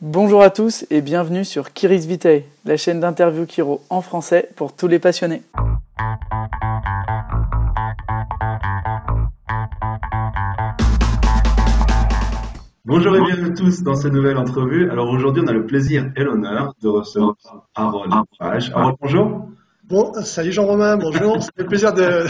[0.00, 4.72] Bonjour à tous et bienvenue sur Kiris Vitae, la chaîne d'interview Kiro en français pour
[4.72, 5.42] tous les passionnés.
[12.84, 14.88] Bonjour et bienvenue tous dans cette nouvelle entrevue.
[14.88, 17.34] Alors aujourd'hui, on a le plaisir et l'honneur de recevoir
[17.74, 18.70] Harold Page.
[18.72, 19.48] Harold, bonjour.
[19.88, 21.42] Bon, salut Jean-Romain, bonjour.
[21.42, 22.24] Ça fait plaisir de,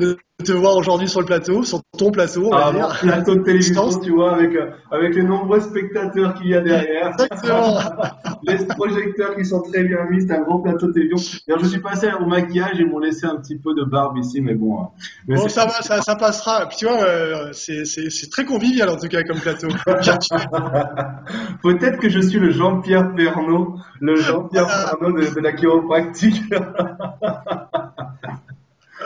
[0.00, 2.98] de, te voir aujourd'hui sur le plateau, sur ton plateau, on va ah, dire.
[3.00, 7.08] plateau de télévision, tu vois, avec, euh, avec les nombreux spectateurs qu'il y a derrière.
[7.08, 7.78] Exactement.
[8.42, 11.40] les projecteurs qui sont très bien mis, c'est un grand plateau de télévision.
[11.60, 14.54] je suis passé au maquillage et m'ont laissé un petit peu de barbe ici, mais
[14.54, 14.82] bon.
[14.82, 14.86] Euh,
[15.34, 16.66] bon, ça va, ça, ça, passera.
[16.68, 19.68] Puis tu vois, euh, c'est très convivial en tout cas comme plateau.
[21.62, 24.66] Peut-être que je suis le Jean-Pierre Pernaud, le Jean-Pierre.
[24.66, 26.42] Pernaud de, de la chiropractique.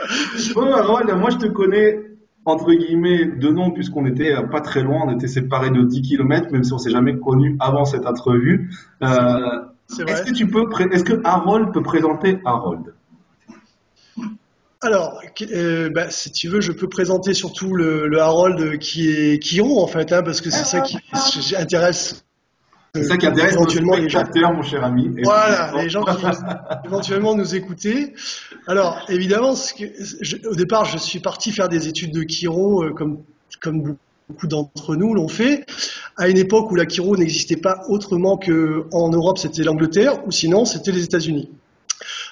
[0.55, 1.99] bon, Harold, moi je te connais
[2.45, 6.51] entre guillemets de nom puisqu'on était pas très loin, on était séparés de 10 km,
[6.51, 8.71] même si on s'est jamais connu avant cette entrevue.
[9.03, 9.61] Euh,
[10.07, 12.93] est-ce que tu peux, est-ce que Harold peut présenter Harold?
[14.81, 19.61] Alors, euh, bah, si tu veux, je peux présenter surtout le, Harold qui est qui
[19.61, 20.97] ont en fait, hein, parce que c'est ça qui
[21.55, 22.23] intéresse
[22.95, 24.23] c'est ça qui intéresse éventuellement les gens,
[24.53, 25.09] mon cher ami.
[25.23, 26.25] Voilà, les gens qui
[26.85, 28.13] éventuellement nous écouter.
[28.67, 33.19] Alors, évidemment, au départ, je suis parti faire des études de chiro, euh, comme,
[33.61, 33.95] comme
[34.27, 35.65] beaucoup d'entre nous l'ont fait,
[36.17, 40.65] à une époque où la chiro n'existait pas autrement qu'en Europe, c'était l'Angleterre, ou sinon,
[40.65, 41.49] c'était les États-Unis.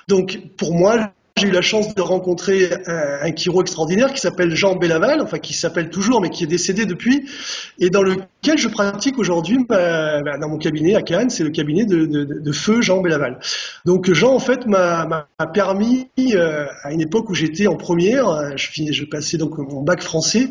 [0.08, 4.56] Donc, pour moi, j'ai eu la chance de rencontrer un, un chiro extraordinaire qui s'appelle
[4.56, 7.30] Jean Bellaval, enfin qui s'appelle toujours, mais qui est décédé depuis,
[7.78, 8.02] et dans
[8.48, 12.52] lequel je pratique aujourd'hui bah, bah, dans mon cabinet à Cannes, c'est le cabinet de,
[12.54, 13.39] feu Jean Bellaval.
[13.86, 18.92] Donc Jean en fait m'a permis euh, à une époque où j'étais en première, je,
[18.92, 20.50] je passais donc mon bac français,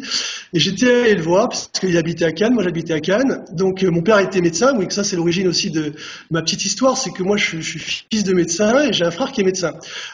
[0.53, 3.45] et j'étais allé le voir parce qu'il habitait à Cannes, moi j'habitais à Cannes.
[3.53, 5.95] Donc mon père était médecin, oui ça c'est l'origine aussi de
[6.31, 9.11] ma petite histoire, c'est que moi je, je suis fils de médecin et j'ai un
[9.11, 9.73] frère qui est médecin.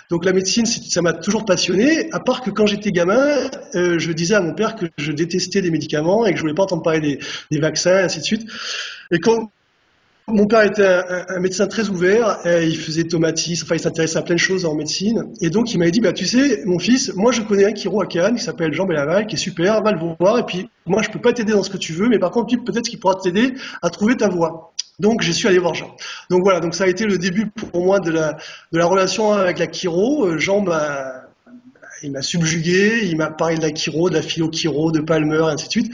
[0.08, 4.12] Donc la médecine ça m'a toujours passionné, à part que quand j'étais gamin, euh, je
[4.12, 6.82] disais à mon père que je détestais les médicaments et que je voulais pas entendre
[6.82, 7.18] parler des,
[7.50, 8.48] des vaccins, et ainsi de suite.
[9.10, 9.50] Et quand
[10.28, 10.86] mon père était
[11.28, 14.74] un, médecin très ouvert, il faisait tomatis, enfin il s'intéressait à plein de choses en
[14.74, 17.74] médecine, et donc il m'avait dit, bah tu sais, mon fils, moi je connais un
[17.74, 20.68] chiro à Cannes qui s'appelle Jean Bellaval, qui est super, va le voir, et puis
[20.86, 23.00] moi je peux pas t'aider dans ce que tu veux, mais par contre peut-être qu'il
[23.00, 24.72] pourra t'aider à trouver ta voie.
[24.98, 25.96] Donc, je suis allé voir Jean.
[26.30, 28.36] Donc voilà, donc ça a été le début pour moi de la,
[28.86, 30.26] relation avec la chiro.
[30.26, 30.64] Euh, Jean
[32.02, 35.52] il m'a subjugué, il m'a parlé de la chiro, de la philo-chiro, de Palmer, et
[35.52, 35.92] ainsi de suite.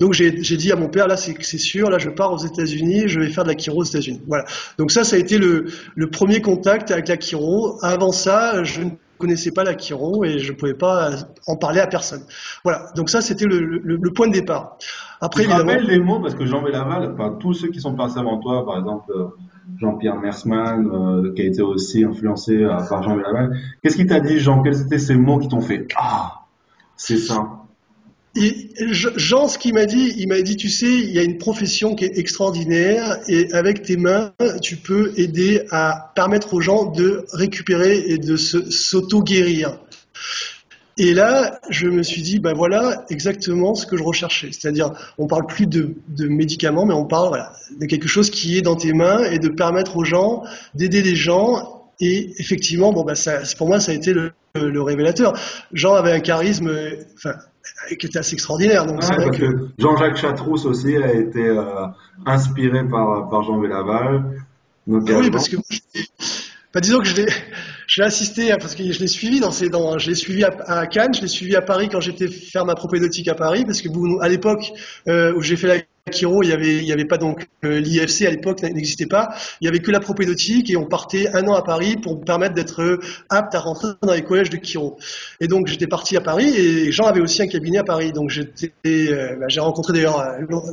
[0.00, 3.20] Donc j'ai dit à mon père, là c'est sûr, là je pars aux États-Unis, je
[3.20, 4.22] vais faire de la chiro aux États-Unis.
[4.26, 4.44] Voilà.
[4.78, 5.66] Donc ça, ça a été le,
[6.10, 7.78] premier contact avec la chiro.
[7.82, 11.10] Avant ça, je ne connaissais pas la chiro et je ne pouvais pas
[11.46, 12.24] en parler à personne.
[12.62, 12.90] Voilà.
[12.96, 14.78] Donc ça, c'était le point de départ.
[15.20, 18.18] Après, tu rappelles les mots parce que Jean Bellaval, enfin, tous ceux qui sont passés
[18.18, 19.26] avant toi, par exemple euh,
[19.78, 24.20] Jean-Pierre Mersman, euh, qui a été aussi influencé euh, par Jean Bellaval, qu'est-ce qu'il t'a
[24.20, 24.62] dit, Jean?
[24.62, 25.86] Quels étaient ces mots qui t'ont fait?
[25.96, 26.42] Ah,
[26.96, 27.64] c'est ça.
[28.36, 31.38] Et Jean, ce qu'il m'a dit, il m'a dit, tu sais, il y a une
[31.38, 36.86] profession qui est extraordinaire et avec tes mains, tu peux aider à permettre aux gens
[36.86, 39.78] de récupérer et de s'auto-guérir.
[40.96, 44.50] Et là, je me suis dit, ben voilà exactement ce que je recherchais.
[44.52, 48.56] C'est-à-dire, on parle plus de, de, médicaments, mais on parle voilà, de quelque chose qui
[48.58, 50.44] est dans tes mains et de permettre aux gens,
[50.74, 51.88] d'aider les gens.
[52.00, 55.32] Et effectivement, bon, ben ça, pour moi, ça a été le, le révélateur.
[55.72, 56.70] Jean avait un charisme,
[57.16, 57.34] enfin,
[57.98, 58.86] qui était assez extraordinaire.
[58.86, 61.86] Donc vrai que, Jean-Jacques Chatrousse aussi a été euh,
[62.26, 64.24] inspiré par, par Jean Bellaval.
[64.86, 65.56] oui, parce que
[66.74, 67.26] bah, disons que je l'ai,
[67.86, 71.14] je assisté parce que je l'ai suivi dans ces, dans, je l'ai suivi à, Cannes,
[71.14, 73.88] je l'ai suivi à Paris quand j'étais faire ma propédeutique à Paris, parce que
[74.22, 74.72] à l'époque
[75.08, 75.76] euh, où j'ai fait la
[76.12, 79.34] Chiro, il y avait, avait pas donc euh, l'IFC à l'époque n'existait pas.
[79.62, 82.24] Il y avait que la propédeutique et on partait un an à Paris pour me
[82.24, 83.00] permettre d'être euh,
[83.30, 84.98] apte à rentrer dans les collèges de Chiro.
[85.40, 88.12] Et donc j'étais parti à Paris et Jean avait aussi un cabinet à Paris.
[88.12, 88.30] Donc
[88.86, 90.22] euh, bah, j'ai rencontré d'ailleurs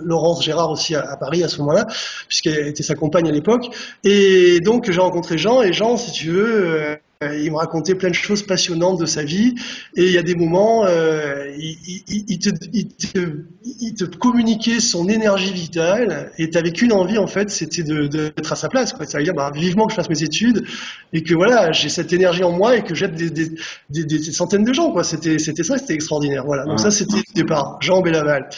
[0.03, 1.87] Laurence Gérard aussi à, Paris à ce moment-là,
[2.27, 3.67] puisqu'elle était sa compagne à l'époque.
[4.03, 8.09] Et donc j'ai rencontré Jean et Jean, si tu veux euh, il me racontait plein
[8.09, 9.55] de choses passionnantes de sa vie.
[9.95, 11.77] Et il y a des moments, euh, il,
[12.07, 16.31] il, te, il, te, communiquait son énergie vitale.
[16.37, 18.93] Et tu n'avais qu'une envie, en fait, c'était d'être à sa place.
[18.93, 19.05] Quoi.
[19.05, 20.65] Ça veut dire bah, vivement que je fasse mes études
[21.13, 24.63] et que voilà, j'ai cette énergie en moi et que j'aide des, des, des, centaines
[24.63, 24.91] de gens.
[24.91, 25.03] Quoi.
[25.03, 26.43] C'était, c'était ça, c'était extraordinaire.
[26.45, 26.65] Voilà.
[26.65, 27.77] Donc ça, c'était le départ.
[27.81, 28.49] Jean Bellaval.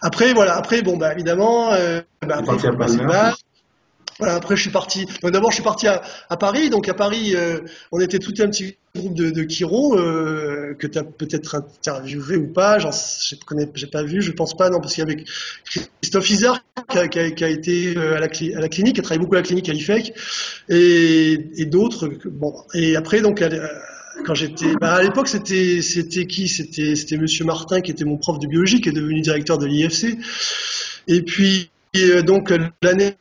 [0.00, 0.56] Après, voilà.
[0.56, 2.56] Après, bon, bah évidemment, euh, bah, après,
[4.20, 5.06] après, je suis parti.
[5.22, 6.00] D'abord, je suis parti à,
[6.38, 6.70] Paris.
[6.70, 7.60] Donc, à Paris, euh,
[7.92, 12.36] on était tout un petit groupe de, de Kiro euh, que tu as peut-être interviewé
[12.36, 12.78] ou pas.
[12.78, 15.24] Je connais, j'ai pas vu, je pense pas, non, parce qu'il y avait
[16.00, 19.02] Christophe Isard qui a, qui a, été euh, à la, à la, clinique, qui a
[19.02, 20.14] travaillé beaucoup à la clinique à l'IFEC,
[20.70, 22.08] et, et d'autres.
[22.24, 23.44] Bon, et après, donc,
[24.24, 26.48] quand j'étais, bah à l'époque, c'était, c'était qui?
[26.48, 29.66] C'était, c'était Monsieur Martin qui était mon prof de biologie, qui est devenu directeur de
[29.66, 30.16] l'IFC.
[31.06, 31.70] Et puis,
[32.24, 32.52] donc
[32.82, 33.16] l'année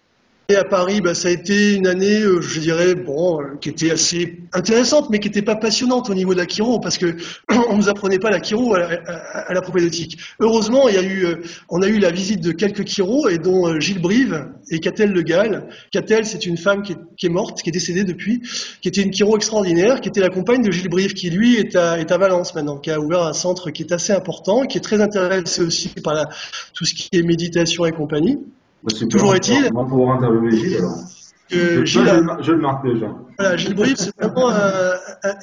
[0.54, 3.90] à Paris, bah, ça a été une année, euh, je dirais, bon, euh, qui était
[3.90, 7.16] assez intéressante, mais qui n'était pas passionnante au niveau de la chiro, parce que
[7.70, 10.20] on nous apprenait pas la chiro à, la propédeutique.
[10.40, 13.40] Heureusement, il y a eu, euh, on a eu la visite de quelques chiros, et
[13.40, 15.68] dont Gilles Brive et Catel Le Gall.
[15.92, 16.94] Catel, c'est une femme qui
[17.26, 18.42] est, morte, qui est décédée depuis,
[18.82, 21.76] qui était une chiro extraordinaire, qui était la compagne de Gilles Brive, qui lui est
[21.76, 25.02] à, Valence maintenant, qui a ouvert un centre qui est assez important, qui est très
[25.02, 26.30] intéressé aussi par
[26.74, 28.38] tout ce qui est méditation et compagnie.
[29.10, 29.70] Toujours est-il.
[29.70, 30.98] Pouvoir interviewer Gilles alors.
[31.48, 33.08] Que Gilles je, le marque déjà.
[33.38, 34.94] Voilà, Gilles Brive, c'est vraiment un,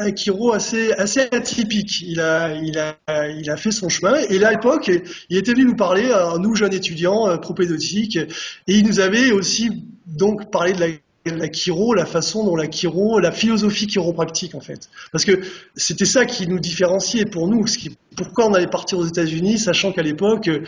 [0.01, 2.03] un, Kiro assez, assez atypique.
[2.03, 4.15] Il a, il, a, il a fait son chemin.
[4.29, 4.91] Et là, à l'époque,
[5.31, 8.29] il était venu nous parler, nous jeunes étudiants euh, propédotiques, et
[8.67, 10.87] il nous avait aussi donc parlé de la
[11.25, 14.89] la chiro, la façon dont la chiro, la philosophie chiropractique en fait.
[15.13, 15.41] Parce que
[15.77, 17.67] c'était ça qui nous différenciait pour nous.
[17.67, 20.63] Ce qui, pourquoi on allait partir aux États-Unis, sachant qu'à l'époque, euh,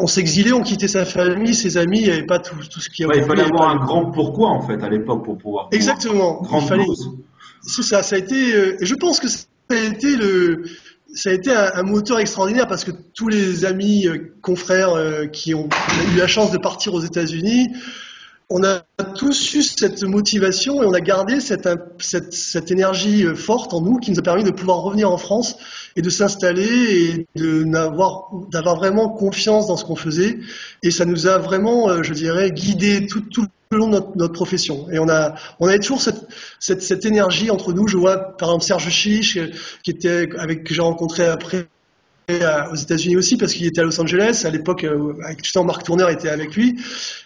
[0.00, 2.90] on s'exilait, on quittait sa famille, ses amis, il n'y avait pas tout, tout ce
[2.90, 5.68] qui ouais, Il fallait avoir un grand pourquoi en fait à l'époque pour pouvoir.
[5.72, 6.42] Exactement.
[6.52, 6.84] il fallait.
[7.62, 8.02] C'est ça.
[8.02, 8.54] Ça a été.
[8.54, 10.62] Euh, je pense que ça a été le
[11.14, 14.94] ça a été un, moteur extraordinaire parce que tous les amis, euh, confrères
[15.32, 15.68] qui ont
[16.12, 17.68] eu la chance de partir aux États-Unis,
[18.50, 18.82] on a
[19.16, 21.68] tous eu cette motivation et on a gardé cette,
[21.98, 25.56] cette, énergie euh, forte en nous qui nous a permis de pouvoir revenir en France
[25.96, 30.38] et de s'installer et d'avoir vraiment confiance dans ce qu'on faisait.
[30.82, 34.16] Et ça nous a vraiment, euh, je dirais, guidé tout, tout le long de notre,
[34.16, 34.88] notre, profession.
[34.90, 36.26] Et on a, on avait toujours cette,
[36.58, 37.86] cette, cette, énergie entre nous.
[37.86, 39.50] Je vois, par exemple, Serge Chiche, euh,
[39.82, 41.68] qui était avec que j'ai rencontré après
[42.70, 44.84] aux États-Unis aussi parce qu'il était à Los Angeles à l'époque.
[44.84, 46.76] Euh, avec Marc Tourneur était avec lui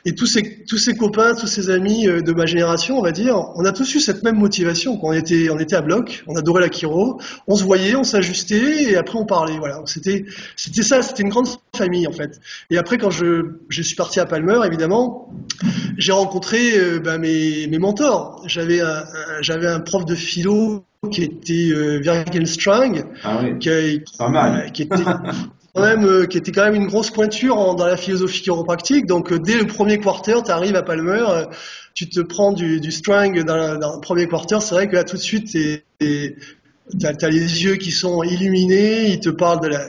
[0.04, 3.64] et tous ses copains, tous ses amis euh, de ma génération, on va dire, on
[3.64, 4.96] a tous eu cette même motivation.
[4.96, 8.04] Quand on était on était à bloc, on adorait la chiro, on se voyait, on
[8.04, 9.58] s'ajustait et après on parlait.
[9.58, 10.24] Voilà, c'était
[10.56, 12.40] c'était ça, c'était une grande famille en fait.
[12.70, 15.30] Et après quand je suis parti à Palmer, évidemment,
[15.98, 18.42] j'ai rencontré euh, bah, mes mentors.
[18.46, 18.80] J'avais
[19.40, 24.04] j'avais un prof de philo qui était euh, Virgil Strang, ah qui,
[24.72, 24.94] qui, était
[25.74, 29.06] quand même, euh, qui était quand même une grosse pointure dans la philosophie chiropractique.
[29.06, 31.24] Donc, euh, dès le premier quarter, tu arrives à Palmer,
[31.94, 34.60] tu te prends du, du Strang dans, dans, le premier quarter.
[34.60, 39.18] C'est vrai que là, tout de suite, tu as, les yeux qui sont illuminés, il
[39.18, 39.88] te parle de la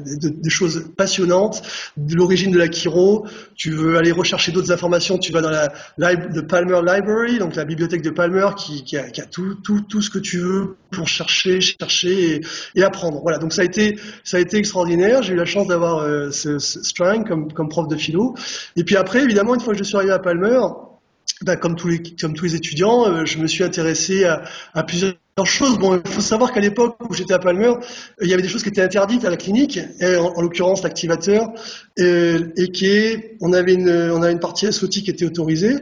[0.00, 1.62] des choses passionnantes,
[1.96, 3.26] de l'origine de la chiro.
[3.54, 5.68] Tu veux aller rechercher d'autres informations, tu vas dans la
[6.16, 10.18] de Palmer Library, donc la bibliothèque de Palmer qui, a, tout, tout, tout ce que
[10.18, 12.40] tu veux pour chercher, chercher
[12.74, 13.20] et, apprendre.
[13.22, 15.22] Voilà, donc ça a été, ça a été extraordinaire.
[15.22, 18.34] J'ai eu la chance d'avoir euh, ce, ce Strang comme, comme prof de philo.
[18.76, 20.60] Et puis après, évidemment, une fois que je suis arrivé à Palmer,
[21.44, 25.14] ben, comme, tous les, étudiants, euh, je me suis intéressé à, plusieurs
[25.44, 25.78] choses.
[25.78, 27.72] Bon, il faut savoir qu'à l'époque où j'étais à Palmer,
[28.22, 31.52] il y avait des choses qui étaient interdites à la clinique, en, l'occurrence l'activateur,
[31.96, 35.76] et, et, qui on avait une, partie SOT qui était autorisée.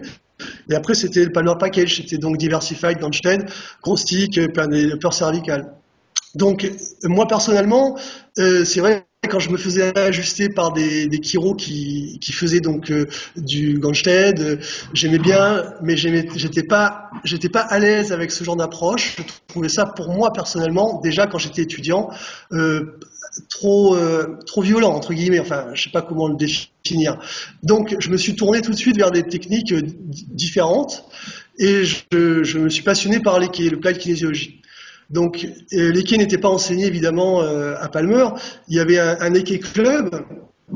[0.68, 3.48] Et après, c'était le Palmer Package, c'était donc Diversified, Downstead,
[3.82, 5.72] gros stick, peur cervicale.
[6.34, 6.70] Donc,
[7.04, 7.98] moi personnellement,
[8.38, 12.90] euh, c'est vrai quand je me faisais ajuster par des, des qui, qui faisaient donc
[12.90, 13.06] euh,
[13.36, 14.56] du Gansted, euh,
[14.94, 19.16] j'aimais bien, mais j'étais pas, j'étais pas à l'aise avec ce genre d'approche.
[19.18, 22.10] Je trouvais ça pour moi personnellement, déjà quand j'étais étudiant,
[22.52, 22.98] euh,
[23.48, 25.40] trop, euh, trop violent entre guillemets.
[25.40, 27.18] Enfin, je sais pas comment le définir.
[27.62, 29.72] Donc, je me suis tourné tout de suite vers des techniques
[30.34, 31.04] différentes
[31.60, 34.61] et je, je me suis passionné par les, le plat de kinésiologie.
[35.12, 38.24] Donc, euh, l'équipe n'était pas enseigné évidemment euh, à Palmer.
[38.68, 40.24] Il y avait un, un club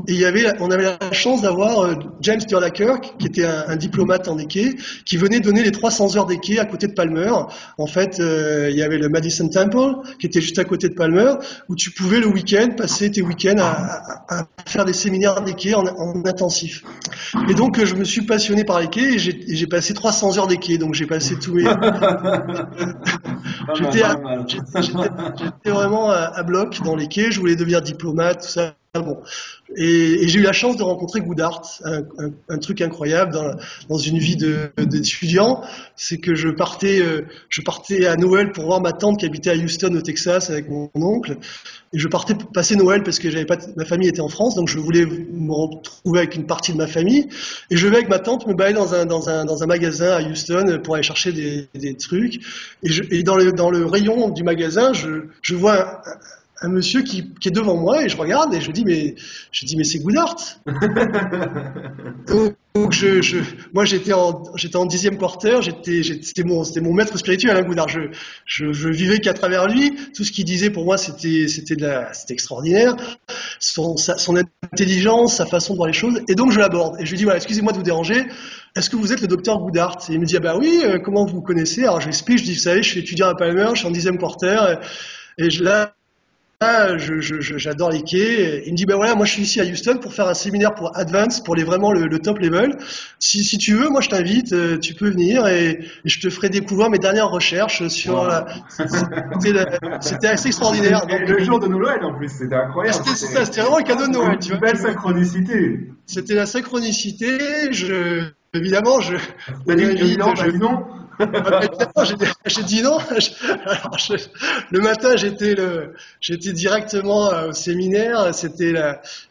[0.07, 3.75] et il y avait, on avait la chance d'avoir euh, James Durlaker, qui était un,
[3.75, 4.75] diplomate en équé,
[5.05, 7.31] qui venait donner les 300 heures d'équé à côté de Palmer.
[7.77, 10.93] En fait, euh, il y avait le Madison Temple, qui était juste à côté de
[10.93, 11.33] Palmer,
[11.67, 15.85] où tu pouvais le week-end passer tes week-ends à, à, faire des séminaires d'équé en,
[15.85, 16.83] en, intensif.
[17.49, 20.77] Et donc, je me suis passionné par l'équé et j'ai passé 300 heures d'équé.
[20.77, 21.63] Donc, j'ai passé tous les...
[23.75, 27.31] j'étais vraiment à, à, bloc dans l'équé.
[27.31, 28.75] Je voulais devenir diplomate, tout ça
[29.75, 33.37] Et, j'ai eu la chance de rencontrer Goodart, un, truc incroyable
[33.89, 34.37] dans, une vie
[34.77, 35.61] d'étudiant,
[35.95, 39.49] c'est que je partais, euh, je partais à Noël pour voir ma tante qui habitait
[39.49, 41.37] à Houston au Texas avec mon oncle,
[41.93, 44.69] et je partais passer Noël parce que j'avais pas, ma famille était en France, donc
[44.69, 47.27] je voulais me retrouver avec une partie de ma famille,
[47.69, 50.11] et je vais avec ma tante me balader dans un, dans un, dans un magasin
[50.11, 52.39] à Houston pour aller chercher des, trucs,
[52.83, 56.17] et dans, le, dans le rayon du magasin, je, je vois un,
[56.61, 59.15] un monsieur qui, qui, est devant moi et je regarde et je dis mais
[59.51, 60.59] je dis mais c'est Goodhart.
[62.27, 63.37] donc, je, je,
[63.73, 67.85] moi j'étais en j'étais en dixième quarter, j'étais c'était mon c'était mon maître spirituel hein.
[67.87, 67.99] Je,
[68.45, 69.95] je, je vivais qu'à travers lui.
[70.15, 72.95] Tout ce qu'il disait pour moi c'était c'était de la c'était extraordinaire.
[73.59, 76.21] Son son intelligence, sa façon de voir les choses.
[76.27, 78.25] Et donc je l'aborde et je lui dis voilà excusez-moi de vous déranger.
[78.75, 80.97] Est-ce que vous êtes le docteur Goodhart Et il me dit ah bah oui euh,
[80.97, 81.83] comment vous vous connaissez?
[81.83, 83.87] Alors je lui explique je dis vous savez je suis étudiant à Palmer, je suis
[83.87, 84.75] en dixième quarter
[85.37, 85.96] et je là
[86.59, 90.27] j'adore je, Il me dit, ben voilà, moi je suis ici à Houston pour faire
[90.27, 92.77] un séminaire pour Advance, pour les vraiment le, top level.
[93.19, 96.49] Si, si, tu veux, moi je t'invite, euh, tu peux venir et, je te ferai
[96.49, 98.47] découvrir mes dernières recherches sur la...
[100.01, 101.05] C'était assez extraordinaire.
[101.07, 103.05] le jour de Noël en plus, c'était incroyable.
[103.05, 104.39] C'était vraiment un cadeau de Noël.
[104.39, 105.91] Tu une belle synchronicité.
[106.07, 107.37] C'était la synchronicité.
[107.71, 108.23] Je,
[108.53, 109.15] évidemment, je.
[109.67, 110.85] T'as dit, non, dit non
[112.45, 112.97] j'ai dit non.
[114.71, 115.55] Le matin, j'étais
[116.21, 118.33] j'étais directement euh, au séminaire.
[118.33, 118.73] C'était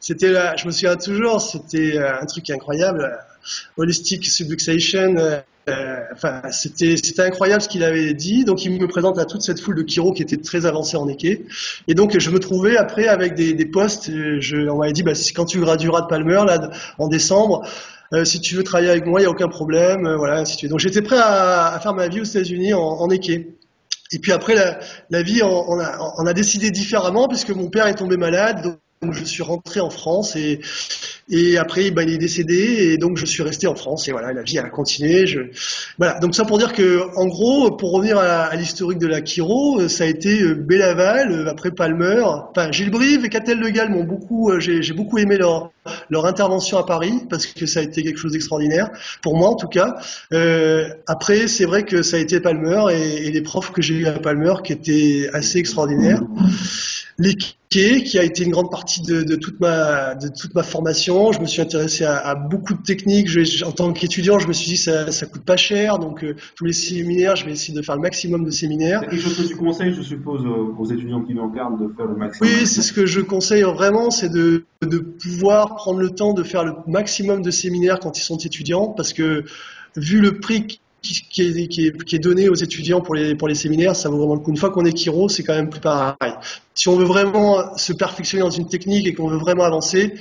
[0.00, 3.02] c'était je me souviens toujours, c'était euh, un truc incroyable.
[3.02, 3.16] Euh,
[3.76, 5.14] Holistic Subluxation.
[6.12, 8.45] enfin, c'était, incroyable ce qu'il avait dit.
[8.45, 11.09] Donc, il me présente à toute cette foule de Kiro qui était très avancée en
[11.09, 11.47] équé.
[11.87, 14.11] Et donc, je me trouvais après avec des, des postes.
[14.40, 17.64] Je, on m'avait dit, bah, quand tu gradueras de Palmer, là, en décembre,
[18.12, 20.06] euh, si tu veux travailler avec moi, il n'y a aucun problème.
[20.06, 23.08] Euh, voilà, si Donc j'étais prêt à, faire ma vie aux États-Unis en, en.
[23.10, 24.54] Et puis après,
[25.10, 28.78] la, vie, on, a, décidé différemment puisque mon père est tombé malade.
[29.03, 30.61] Donc je suis rentré en France et,
[31.29, 34.33] et après bah, il est décédé et donc je suis resté en France et voilà
[34.33, 35.26] la vie a continué.
[35.99, 39.87] Voilà donc ça pour dire que en gros pour revenir à, l'historique de la Kiro,
[39.88, 43.91] ça a été euh, Bélaval, euh, après Palmer, enfin Gilles Brive et Catel Le Gall
[43.91, 45.73] m'ont beaucoup, euh, j'ai beaucoup aimé leur
[46.11, 48.91] leur intervention à Paris parce que ça a été quelque chose d'extraordinaire
[49.23, 49.97] pour moi en tout cas.
[51.07, 54.07] Après c'est vrai que ça a été Palmer et, et les profs que j'ai eu
[54.07, 56.23] à Palmer qui étaient assez extraordinaires
[57.18, 61.32] l'équité, qui a été une grande partie de, de, toute ma de toute ma formation.
[61.32, 63.28] Je me suis intéressé à, à beaucoup de techniques.
[63.28, 66.37] Je, en tant qu'étudiant, je me suis dit ça ça coûte pas cher, donc euh,
[66.54, 69.00] tous les séminaires, je vais essayer de faire le maximum de séminaires.
[69.02, 72.06] C'est quelque chose que tu conseilles, je suppose, aux étudiants qui nous regardent de faire
[72.06, 72.50] le maximum.
[72.50, 76.42] Oui, c'est ce que je conseille vraiment, c'est de de pouvoir prendre le temps de
[76.42, 79.44] faire le maximum de séminaires quand ils sont étudiants, parce que
[79.96, 84.19] vu le prix qui, est, donné aux étudiants pour les, pour les séminaires, ça vaut
[84.19, 84.50] vraiment le coup.
[84.50, 86.33] Une fois qu'on est Kiro, c'est quand même plus pareil.
[86.75, 90.15] Si on veut vraiment se perfectionner dans une technique et qu'on veut vraiment avancer,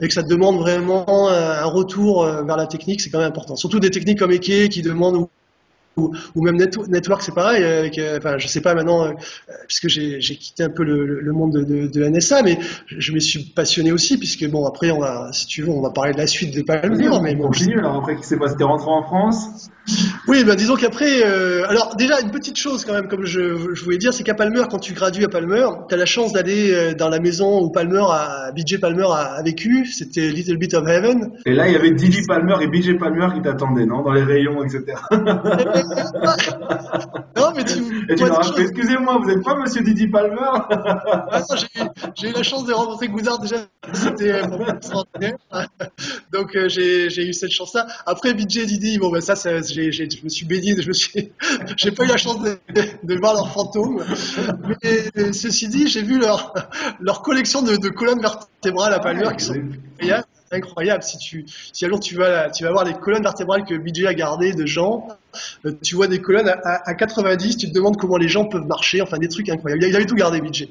[0.00, 3.56] et que ça demande vraiment un retour euh, vers la technique, c'est quand même important.
[3.56, 5.28] Surtout des techniques comme Eke qui demandent
[5.96, 7.62] ou, ou même Network, c'est pareil.
[7.62, 9.12] Euh, enfin, je sais pas maintenant, euh,
[9.66, 13.40] puisque j'ai quitté un peu le, le monde de, de, NSA, mais je me suis
[13.44, 15.00] passionné aussi, puisque bon, après, on
[15.32, 17.20] si tu veux, on va parler de la suite de Palmyre.
[17.22, 19.70] Mais bon, continue alors après, qui s'est passé T'es rentré en France?
[20.26, 23.84] Oui, ben disons qu'après, euh, alors déjà une petite chose quand même, comme je, je
[23.84, 26.94] voulais dire, c'est qu'à Palmer, quand tu gradues à Palmer, tu as la chance d'aller
[26.94, 29.86] dans la maison où Palmer a, BJ Palmer a, a vécu.
[29.86, 31.32] C'était Little Bit of Heaven.
[31.44, 34.24] Et là, il y avait Didi Palmer et BJ Palmer qui t'attendaient, non, dans les
[34.24, 34.98] rayons, etc.
[37.36, 38.06] non, mais tu.
[38.58, 41.42] Excusez-moi, vous n'êtes pas Monsieur Didi Palmer ah,
[42.14, 43.56] J'ai eu la chance de rencontrer Goudard déjà.
[43.92, 45.36] C'était euh, extraordinaire.
[46.32, 47.86] Donc euh, j'ai eu cette chance-là.
[48.06, 51.32] Après BJ et Didi, bon ben ça, ça je me suis baigné, je me suis,
[51.76, 52.58] j'ai pas eu la chance de,
[53.02, 54.04] de voir leurs fantômes.
[54.82, 56.52] Mais ceci dit, j'ai vu leur
[57.00, 59.54] leur collection de, de colonnes vertébrales à Palmer qui sont
[60.56, 61.02] incroyable.
[61.02, 64.52] Si tu, si tu vas, tu vas voir les colonnes vertébrales que BJ a gardées
[64.52, 65.08] de gens,
[65.64, 69.00] euh, tu vois des colonnes à, 90, tu te demandes comment les gens peuvent marcher,
[69.00, 69.84] enfin des trucs incroyables.
[69.84, 70.68] Il avait tout gardé, BJ.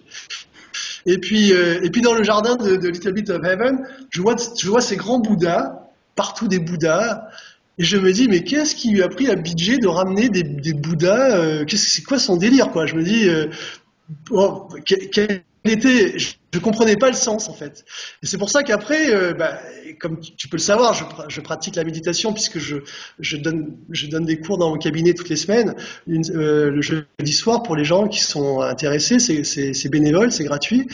[1.05, 4.35] Et puis, euh, et puis dans le jardin de, Little Bit of Heaven, je vois,
[4.57, 7.27] je vois ces grands Bouddhas, partout des Bouddhas,
[7.77, 10.73] et je me dis, mais qu'est-ce qui lui a pris à BJ de ramener des,
[10.73, 12.85] Bouddhas euh, C'est quoi son délire, quoi?
[12.85, 13.29] Je me dis,
[14.31, 17.83] oh, quel je, je comprenais pas le sens en fait.
[18.23, 19.59] Et c'est pour ça qu'après, euh, bah,
[19.99, 20.93] comme tu peux le savoir,
[21.27, 25.75] je, pratique la méditation puisque je, donne, des cours dans mon cabinet toutes les semaines,
[26.09, 30.87] euh, le jeudi soir pour les gens qui sont intéressés, c'est bénévole, c'est gratuit.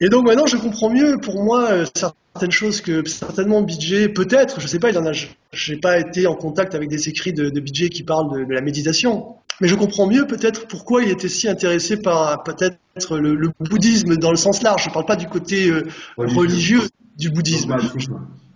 [0.00, 4.60] Et donc maintenant, je comprends mieux pour moi euh, certaines choses que certainement BJ, peut-être,
[4.60, 5.12] je sais pas, il en a,
[5.52, 9.34] j'ai pas été en contact avec des écrits de, de qui parlent de la méditation.
[9.60, 14.30] Mais je comprends mieux peut-être pourquoi il était si intéressé par peut-être le, bouddhisme dans
[14.30, 14.84] le sens large.
[14.84, 15.86] Je ne parle pas du côté euh,
[16.16, 16.82] religieux
[17.16, 17.76] du bouddhisme.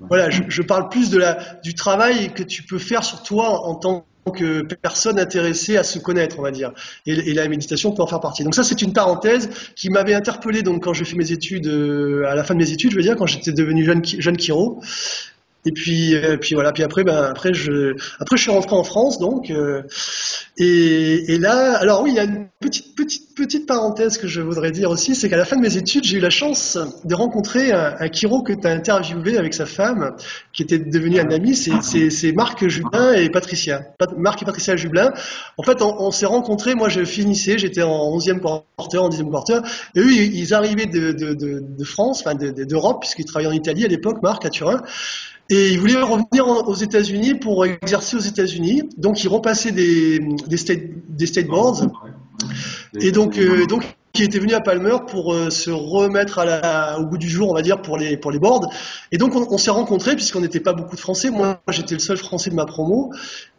[0.08, 3.74] Voilà, je, parle plus de la, du travail que tu peux faire sur toi en
[3.74, 6.72] tant que personne intéressée à se connaître, on va dire.
[7.06, 8.44] Et, la méditation peut en faire partie.
[8.44, 12.24] Donc ça, c'est une parenthèse qui m'avait interpellé donc quand j'ai fait mes études, euh,
[12.26, 14.80] à la fin de mes études, je veux dire, quand j'étais devenu jeune, jeune chiro.
[15.66, 16.72] Et puis, euh, puis voilà.
[16.72, 19.50] Puis après, ben après je, après je suis rentré en France, donc.
[19.50, 19.82] Euh,
[20.58, 24.40] et, et, là, alors oui, il y a une petite, petite, petite parenthèse que je
[24.40, 27.14] voudrais dire aussi, c'est qu'à la fin de mes études, j'ai eu la chance de
[27.14, 30.14] rencontrer un, un chiro que tu as interviewé avec sa femme,
[30.52, 31.54] qui était devenu un ami.
[31.56, 33.82] C'est Marc Jublin et Patricia.
[34.16, 35.12] Marc et Patricia Jublin.
[35.56, 36.74] En fait, on, s'est rencontrés.
[36.74, 39.62] Moi, je finissais, j'étais en 11e porteur, en 10e porteur.
[39.94, 43.84] Et eux, ils arrivaient de, de, de, de France, enfin d'Europe, puisqu'ils travaillaient en Italie
[43.84, 44.82] à l'époque, Marc à Turin.
[45.50, 48.84] Et il voulait revenir aux États-Unis pour exercer aux États-Unis.
[48.96, 51.82] Donc, il repassait des, des, state, des state boards.
[53.00, 53.84] Et donc, euh, donc
[54.14, 57.50] qui était venu à Palmer pour euh, se remettre à la, au bout du jour,
[57.50, 58.72] on va dire, pour les, pour les boards.
[59.10, 61.30] Et donc, on, s'est rencontrés, puisqu'on n'était pas beaucoup de Français.
[61.30, 63.12] Moi, j'étais le seul Français de ma promo.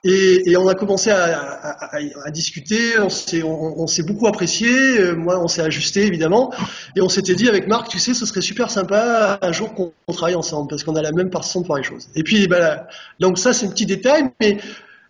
[0.06, 4.98] Et, et on a commencé à, à, à discuter, on s'est on, on beaucoup apprécié.
[4.98, 6.54] Euh, moi, on s'est ajusté, évidemment.
[6.96, 9.92] Et on s'était dit avec Marc, tu sais, ce serait super sympa un jour qu'on
[10.14, 12.08] travaille ensemble, parce qu'on a la même façon de voir les choses.
[12.16, 12.88] Et puis, bah,
[13.20, 14.32] donc ça, c'est un petit détail.
[14.40, 14.58] Mais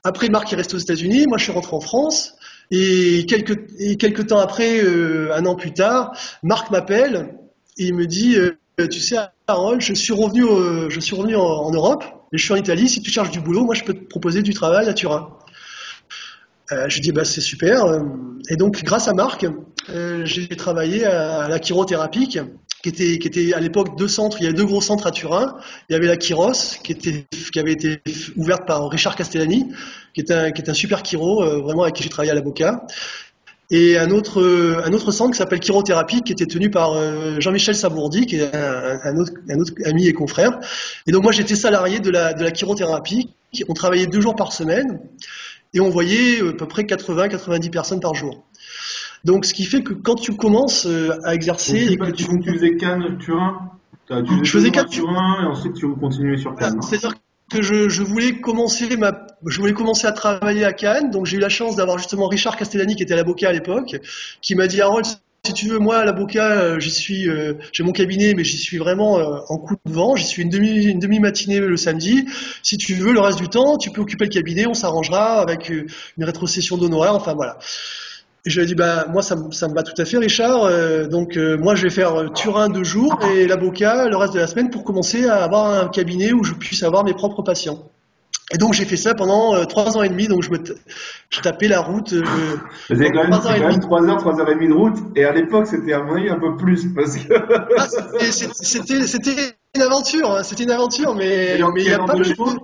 [0.04, 1.26] après, Marc est resté aux États-Unis.
[1.28, 2.35] Moi, je suis rentré en France.
[2.72, 7.36] Et quelques, temps après, euh, un an plus tard, Marc m'appelle
[7.78, 8.58] et il me dit euh,
[8.88, 9.18] Tu sais,
[9.48, 10.44] Harold, je suis revenu,
[10.90, 12.04] je suis revenu en, Europe
[12.34, 12.90] et je suis en Italie.
[12.90, 15.30] Si tu cherches du boulot, moi je peux te proposer du travail à Turin.
[16.72, 17.86] Euh, je dis bah c'est super.
[18.50, 19.46] Et donc grâce à Marc,
[20.24, 22.40] j'ai travaillé à, la chirothérapie,
[22.92, 24.38] qui était, à l'époque deux centres.
[24.40, 25.56] Il y avait deux gros centres à Turin.
[25.90, 28.02] Il y avait la Chiros, qui, avait été
[28.36, 29.68] ouverte par Richard Castellani,
[30.14, 32.36] qui est un, qui est un super chiro, euh, vraiment avec qui j'ai travaillé à
[32.36, 32.86] la Boca.
[33.72, 34.44] Et un autre,
[34.86, 38.56] un autre centre qui s'appelle Chirothérapie, qui était tenu par euh, Jean-Michel Sabourdi, qui est
[38.56, 40.60] un, autre, un, autre, ami et confrère.
[41.08, 43.32] Et donc moi j'étais salarié de la, de la chirothérapie.
[43.68, 45.00] On travaillait deux jours par semaine
[45.74, 48.46] et on voyait à peu près 80-90 personnes par jour.
[49.26, 51.88] Donc, ce qui fait que quand tu commences euh, à exercer.
[51.92, 52.26] et que tu...
[52.40, 53.72] tu faisais Cannes, Turin
[54.08, 56.78] Je faisais Cannes, Turin, et ensuite tu continuais sur Cannes.
[56.80, 57.16] Ah, c'est-à-dire
[57.50, 61.38] que je, je, voulais commencer ma, je voulais commencer à travailler à Cannes, donc j'ai
[61.38, 63.96] eu la chance d'avoir justement Richard Castellani qui était à la Boca à l'époque,
[64.42, 65.08] qui m'a dit Harold,
[65.44, 68.44] si tu veux, moi à la Boca, euh, j'y suis, euh, j'ai mon cabinet, mais
[68.44, 69.16] j'y suis vraiment
[69.50, 70.16] en coup de vent.
[70.16, 72.28] J'y suis une demi, une demi matinée le samedi.
[72.62, 75.70] Si tu veux, le reste du temps, tu peux occuper le cabinet, on s'arrangera avec
[75.70, 77.16] une rétrocession d'honoraires.
[77.16, 77.58] Enfin voilà.
[78.46, 80.64] Et je lui ai dit, bah, moi, ça, ça me va tout à fait, Richard.
[80.66, 84.36] Euh, donc, euh, moi, je vais faire euh, Turin deux jours et l'avocat le reste
[84.36, 87.42] de la semaine pour commencer à avoir un cabinet où je puisse avoir mes propres
[87.42, 87.90] patients.
[88.54, 90.28] Et donc, j'ai fait ça pendant trois ans et demi.
[90.28, 90.60] Donc, je me
[91.32, 92.14] je tapais la route.
[92.14, 92.24] Euh,
[92.88, 94.98] C'était quand, même trois heures, trois heures et demie de route.
[95.16, 96.94] Et à l'époque, c'était à mon avis un peu plus.
[96.94, 97.34] Parce que...
[97.78, 97.88] ah,
[98.20, 100.36] c'était une aventure.
[100.36, 102.58] Hein, c'était une aventure, mais, mais il y a pas de choses.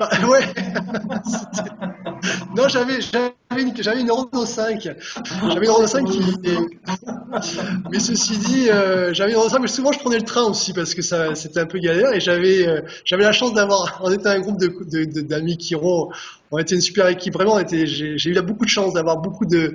[0.00, 0.40] Ah, ouais.
[2.56, 4.82] non, j'avais j'avais une, j'avais une Renault 5.
[4.82, 6.20] J'avais une Renault 5 qui.
[7.90, 10.72] Mais ceci dit, euh, j'avais une Renault 5, mais souvent je prenais le train aussi
[10.72, 14.00] parce que ça c'était un peu galère et j'avais euh, j'avais la chance d'avoir.
[14.02, 16.10] On était un groupe de, d'amis qui ont
[16.50, 17.34] on était une super équipe.
[17.34, 19.74] Vraiment, j'ai eu là beaucoup de chance d'avoir beaucoup de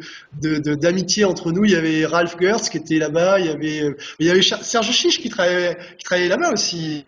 [0.75, 1.65] d'amitié entre nous.
[1.65, 3.39] Il y avait Ralph Gertz qui était là-bas.
[3.39, 7.05] Il y avait il y avait Serge Chiche qui travaillait qui travaillait là-bas aussi.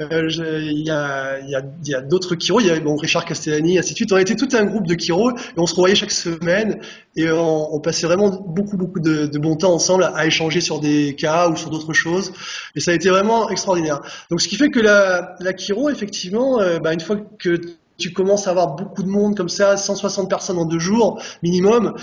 [0.00, 1.50] Euh, il y a il
[1.88, 2.60] y a, d'autres Kiro.
[2.60, 4.12] Il y avait bon Richard Castellani, ainsi de suite.
[4.12, 6.80] On était tout un groupe de Kiro et on se revoyait chaque semaine
[7.16, 10.80] et on, on passait vraiment beaucoup beaucoup de, de, bon temps ensemble à, échanger sur
[10.80, 12.32] des cas ou sur d'autres choses.
[12.74, 14.00] Et ça a été vraiment extraordinaire.
[14.30, 17.60] Donc ce qui fait que la la Kiro effectivement, euh, bah, une fois que
[17.98, 21.94] tu commences à avoir beaucoup de monde comme ça, 160 personnes en deux jours minimum,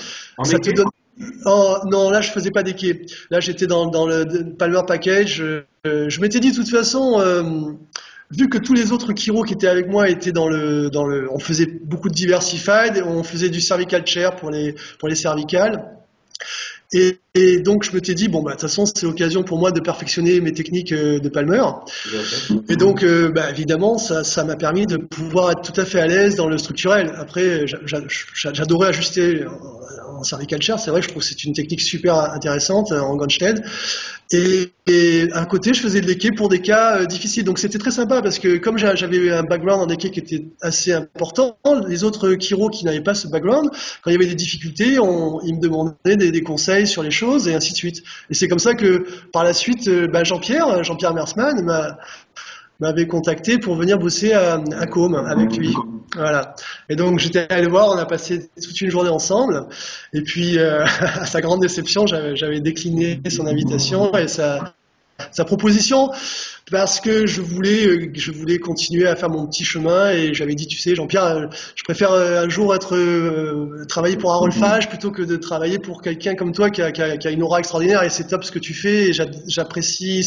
[0.44, 0.88] ça te donne.
[1.46, 3.06] Oh, non, là je faisais pas des quais.
[3.30, 4.26] Là j'étais dans, dans, le
[4.58, 5.42] Palmer Package.
[5.42, 7.72] Euh, je m'étais dit de toute façon, euh,
[8.32, 11.32] vu que tous les autres Kiro qui étaient avec moi étaient dans le, dans le,
[11.32, 15.92] on faisait beaucoup de diversified, on faisait du cervical chair pour les, pour les cervicales.
[16.94, 19.58] Et, et, donc je me t'ai dit bon bah de toute façon c'est l'occasion pour
[19.58, 21.64] moi de perfectionner mes techniques euh, de Palmer.
[22.70, 26.00] Et donc euh, bah, évidemment ça ça m'a permis de pouvoir être tout à fait
[26.00, 27.12] à l'aise dans le structurel.
[27.18, 27.66] Après
[28.34, 29.46] j'adorais ajuster
[30.18, 33.64] en, chair, c'est vrai je trouve que c'est une technique super intéressante euh, en Gunstead.
[34.32, 37.44] Et, et, à côté, je faisais de l'équé pour des cas euh, difficiles.
[37.44, 40.94] Donc c'était très sympa parce que comme j'avais un background en équé qui était assez
[40.94, 43.70] important, les autres Kiro qui n'avaient pas ce background,
[44.02, 47.48] quand il y avait des difficultés, on, ils me demandaient des, conseils sur les choses
[47.48, 48.04] et ainsi de suite.
[48.30, 51.66] Et c'est comme ça que par la suite, euh, bah, Jean-Pierre, Jean-Pierre Mersman
[52.80, 55.74] m'avait contacté pour venir bosser à, à avec lui.
[56.14, 56.56] Voilà.
[56.90, 59.68] Et donc j'étais allé le voir, on a passé toute une journée ensemble.
[60.14, 64.74] Et puis, euh, à sa grande déception, j'avais décliné son invitation et sa,
[65.46, 66.12] proposition
[66.72, 70.56] parce que je voulais, euh, je voulais continuer à faire mon petit chemin et j'avais
[70.56, 75.12] dit, tu sais, Jean-Pierre, euh, je préfère un jour être travailler pour Harold Fage plutôt
[75.12, 78.44] que de travailler pour quelqu'un comme toi qui a, une aura extraordinaire et c'est top
[78.44, 79.14] ce que tu fais et
[79.48, 80.24] j'apprécie.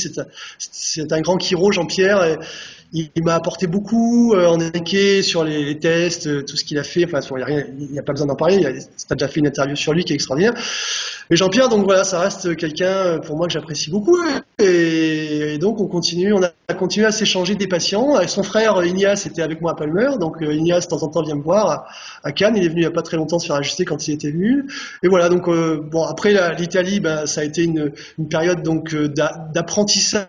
[0.58, 2.38] C'est un grand chiro, Jean-Pierre
[2.92, 6.84] il, m'a apporté beaucoup euh, en équé sur les, tests, euh, tout ce qu'il a
[6.84, 7.04] fait.
[7.04, 8.60] Enfin, il n'y a, pas besoin d'en parler.
[8.60, 8.66] Tu
[9.10, 10.54] as déjà fait une interview sur lui qui est extraordinaire.
[11.28, 14.16] Mais Jean-Pierre, donc voilà, ça reste quelqu'un euh, pour moi que j'apprécie beaucoup.
[14.58, 18.14] Et, donc on continue, on a continué à s'échanger des patients.
[18.26, 20.10] Son frère Ignace était avec moi à Palmer.
[20.18, 21.86] Donc Ignace de temps en temps vient me voir
[22.22, 22.56] à, Cannes.
[22.56, 24.30] Il est venu il n'y a pas très longtemps se faire ajuster quand il était
[24.30, 24.64] venu.
[25.02, 30.28] Et voilà, donc bon après l'Italie, ben, ça a été une, une période donc d'apprentissage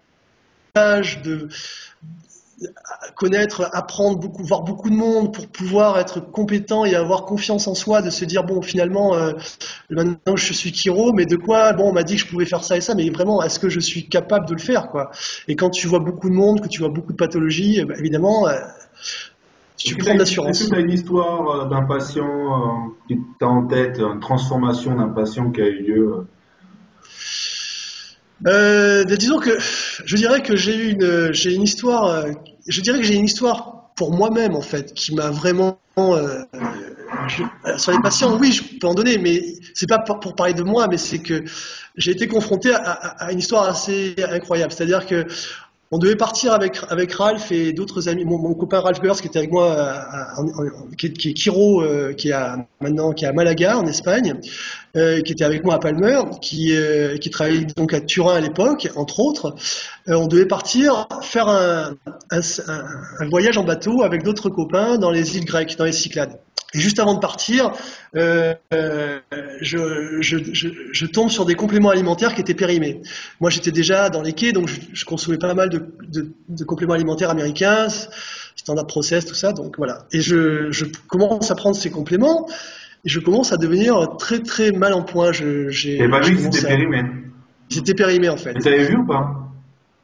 [0.75, 1.47] de
[3.15, 7.75] connaître, apprendre beaucoup, voir beaucoup de monde pour pouvoir être compétent et avoir confiance en
[7.75, 9.33] soi, de se dire bon finalement euh,
[9.89, 12.63] maintenant je suis Kiro, mais de quoi bon on m'a dit que je pouvais faire
[12.63, 15.11] ça et ça, mais vraiment est-ce que je suis capable de le faire quoi?
[15.47, 17.97] Et quand tu vois beaucoup de monde, que tu vois beaucoup de pathologies, eh ben,
[17.99, 18.55] évidemment euh,
[19.77, 20.61] tu prends de l'assurance.
[20.61, 24.95] Est-ce que tu as une histoire euh, d'un patient qui t'a en tête, une transformation
[24.95, 26.27] d'un patient qui a eu lieu
[28.47, 32.31] euh, disons que je dirais que j'ai eu une, j'ai une histoire, euh,
[32.67, 36.43] je dirais que j'ai une histoire pour moi-même en fait, qui m'a vraiment euh,
[37.77, 39.41] sur les patients, oui, je peux en donner, mais
[39.73, 41.43] c'est pas pour, parler de moi, mais c'est que
[41.97, 44.71] j'ai été confronté à, à, une histoire assez incroyable.
[44.71, 45.25] C'est-à-dire que
[45.91, 48.23] on devait partir avec, avec Ralph et d'autres amis.
[48.23, 52.13] Mon, copain Ralph Gers, qui était avec moi, euh, qui, est, qui, est, Kiro, euh,
[52.13, 54.35] qui est à, maintenant qui est à Malaga, en Espagne,
[54.95, 56.75] euh, qui était avec moi à Palmer, qui,
[57.19, 59.55] qui travaillait donc à Turin à l'époque, entre autres.
[60.07, 61.95] On devait partir faire un,
[62.31, 62.39] un,
[63.19, 66.39] un voyage en bateau avec d'autres copains dans les îles grecques, dans les Cyclades.
[66.73, 67.71] Et juste avant de partir,
[68.15, 68.53] euh,
[69.61, 73.01] je, je, je, je, tombe sur des compléments alimentaires qui étaient périmés.
[73.39, 76.93] Moi, j'étais déjà dans les quais, donc je, consommais pas mal de, de, de, compléments
[76.93, 77.87] alimentaires américains,
[78.55, 79.51] standard process, tout ça.
[79.51, 80.05] Donc voilà.
[80.11, 80.69] Et je,
[81.07, 82.47] commence à prendre ces compléments
[83.03, 85.31] et je commence à devenir très très mal en point.
[85.31, 85.67] J'ai.
[85.67, 87.03] vu qu'ils étaient périmés.
[87.71, 88.51] Ils étaient périmés en fait.
[88.51, 89.38] Et t'avais vu ou pas?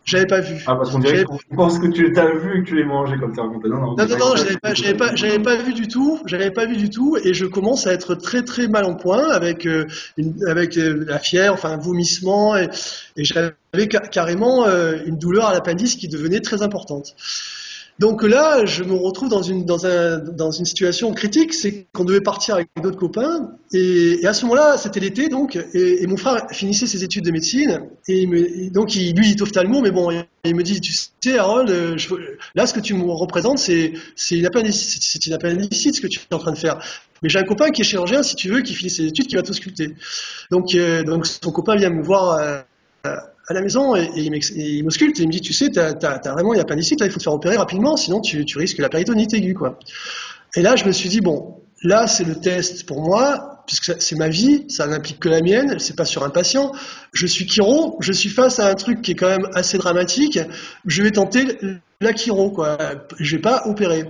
[0.06, 0.64] J'avais pas vu.
[0.68, 3.18] Ah, parce qu'on dirait qu'on pense que tu l'as vu et que tu l'as mangé
[3.18, 3.42] comme ça.
[3.42, 6.20] Non, non, non, non, non j'avais pas, j'avais pas, j'avais pas vu du tout.
[6.26, 9.30] J'avais pas vu du tout, et je commence à être très, très mal en point
[9.30, 9.86] avec, euh,
[10.18, 12.70] une, avec euh, la fièvre, enfin un vomissement, et,
[13.18, 17.16] et j'avais carrément euh, une douleur à l'appendice qui devenait très importante.
[17.98, 22.98] Donc là, je me retrouve dans une, situation critique, c'est qu'on devait partir avec d'autres
[22.98, 27.32] copains, et, à ce moment-là, c'était l'été, donc, et, mon frère finissait ses études de
[27.32, 30.12] médecine, et, donc il, lui, il est ophtalmo, mais bon,
[30.44, 31.96] il me dit, tu sais, Harold, euh,
[32.54, 33.94] là, ce que tu me représentes, c'est
[34.32, 36.80] une appendicite, ce que tu es en train de faire.
[37.24, 39.36] Mais j'ai un copain qui est chirurgien, si tu veux, qui finit ses études, qui
[39.36, 39.96] va t'ausculter.
[40.52, 42.38] Donc, euh, donc son copain vient me voir
[43.06, 43.16] euh,
[43.48, 46.54] à la maison et, il m'ausculte et il me dit, tu sais, t'as, as, vraiment
[46.54, 49.34] une appendicite, là, il faut te faire opérer rapidement, sinon tu, tu risques la péritonite
[49.34, 49.80] aiguë, quoi.
[50.56, 54.16] Et là, je me suis dit, bon, là, c'est le test pour moi, puisque c'est
[54.16, 56.72] ma vie, ça n'implique que la mienne, c'est pas sur un patient.
[57.14, 60.40] Je suis chiro, je suis face à un truc qui est quand même assez dramatique,
[60.86, 61.58] je vais tenter
[62.02, 62.78] la chiro, quoi.
[63.20, 64.06] Je vais pas opérer.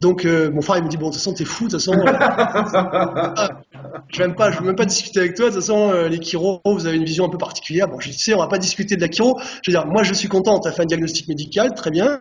[0.00, 1.80] Donc euh, mon frère il me dit bon de toute façon t'es fou, de toute
[1.80, 3.46] façon euh,
[4.08, 5.46] je vais je veux même pas discuter avec toi.
[5.46, 7.88] De toute façon euh, les chiro vous avez une vision un peu particulière.
[7.88, 9.38] Bon je sais on va pas discuter de la chiro.
[9.62, 12.20] Je veux dire moi je suis content, t'as fait un diagnostic médical, très bien.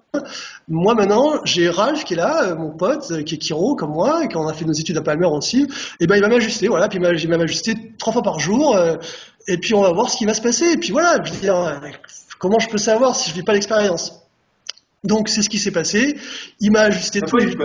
[0.67, 4.28] Moi maintenant j'ai Ralph qui est là, mon pote qui est chiro comme moi et
[4.28, 5.67] qu'on a fait nos études à Palmer aussi.
[6.00, 8.78] Et ben il va m'ajuster voilà, puis il va m'ajuster trois fois par jour.
[9.48, 10.71] et puis on va voir ce qui va se passer.
[10.71, 11.82] Et puis voilà, je veux dire
[12.39, 14.21] comment je peux savoir si je vis pas l'expérience?
[15.04, 16.17] Donc c'est ce qui s'est passé.
[16.60, 17.56] Il m'a ajusté tous les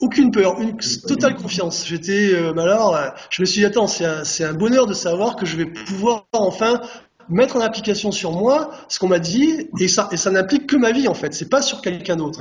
[0.00, 1.86] aucune peur, une totale confiance.
[1.86, 4.94] J'étais, euh, bah alors, euh, je me suis dit, attends, c'est un, un, bonheur de
[4.94, 6.80] savoir que je vais pouvoir enfin
[7.28, 10.76] mettre en application sur moi ce qu'on m'a dit, et ça, et ça n'implique que
[10.76, 11.34] ma vie en fait.
[11.34, 12.40] C'est pas sur quelqu'un d'autre.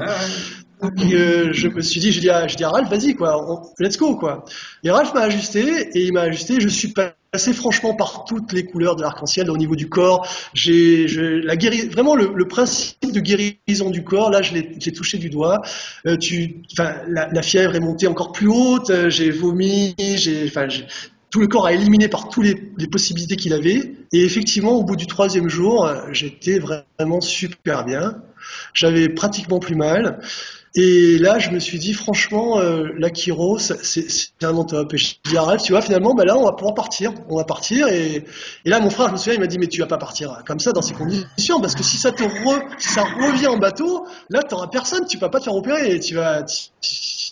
[0.82, 3.64] Donc euh, je me suis dit, je dis à, je dis à Ralph, vas-y quoi,
[3.80, 4.46] let's go quoi.
[4.84, 6.60] Et Ralph m'a ajusté et il m'a ajusté.
[6.60, 6.94] Je suis
[7.36, 10.26] passé franchement par toutes les couleurs de l'arc-en-ciel au niveau du corps.
[10.54, 11.06] J'ai
[11.44, 14.30] la guéri vraiment le, principe de guérison du corps.
[14.30, 15.62] Là, je l'ai touché du doigt.
[16.08, 18.90] Euh, tu, la, la, fièvre est montée encore plus haute.
[18.90, 19.96] Euh, j'ai vomi.
[19.98, 20.50] J'ai,
[21.30, 23.96] tout le corps a éliminé par toutes les, les, possibilités qu'il avait.
[24.14, 28.16] Et effectivement, au bout du troisième jour, euh, j'étais vraiment super bien.
[28.76, 30.20] J'avais pratiquement plus mal.
[30.78, 34.08] Et là, je me suis dit, franchement, euh, la Kiro, c'est
[34.44, 34.94] un top.
[34.94, 37.14] Et je dis à tu vois, finalement, bah là, on va pouvoir partir.
[37.30, 37.88] On va partir.
[37.88, 38.26] Et,
[38.66, 40.44] et là, mon frère, je me souviens, il m'a dit, mais tu vas pas partir
[40.46, 43.58] comme ça, dans ces conditions, parce que si ça te re, si ça revient en
[43.58, 45.98] bateau, là, tu n'auras personne, tu vas pas te faire opérer.
[46.02, 46.44] Tu vas,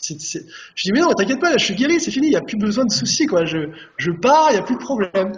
[0.05, 2.41] Je dis, mais non, t'inquiète pas, là, je suis guéri, c'est fini, il n'y a
[2.41, 3.45] plus besoin de soucis, quoi.
[3.45, 5.31] Je, je pars, il n'y a plus de problème.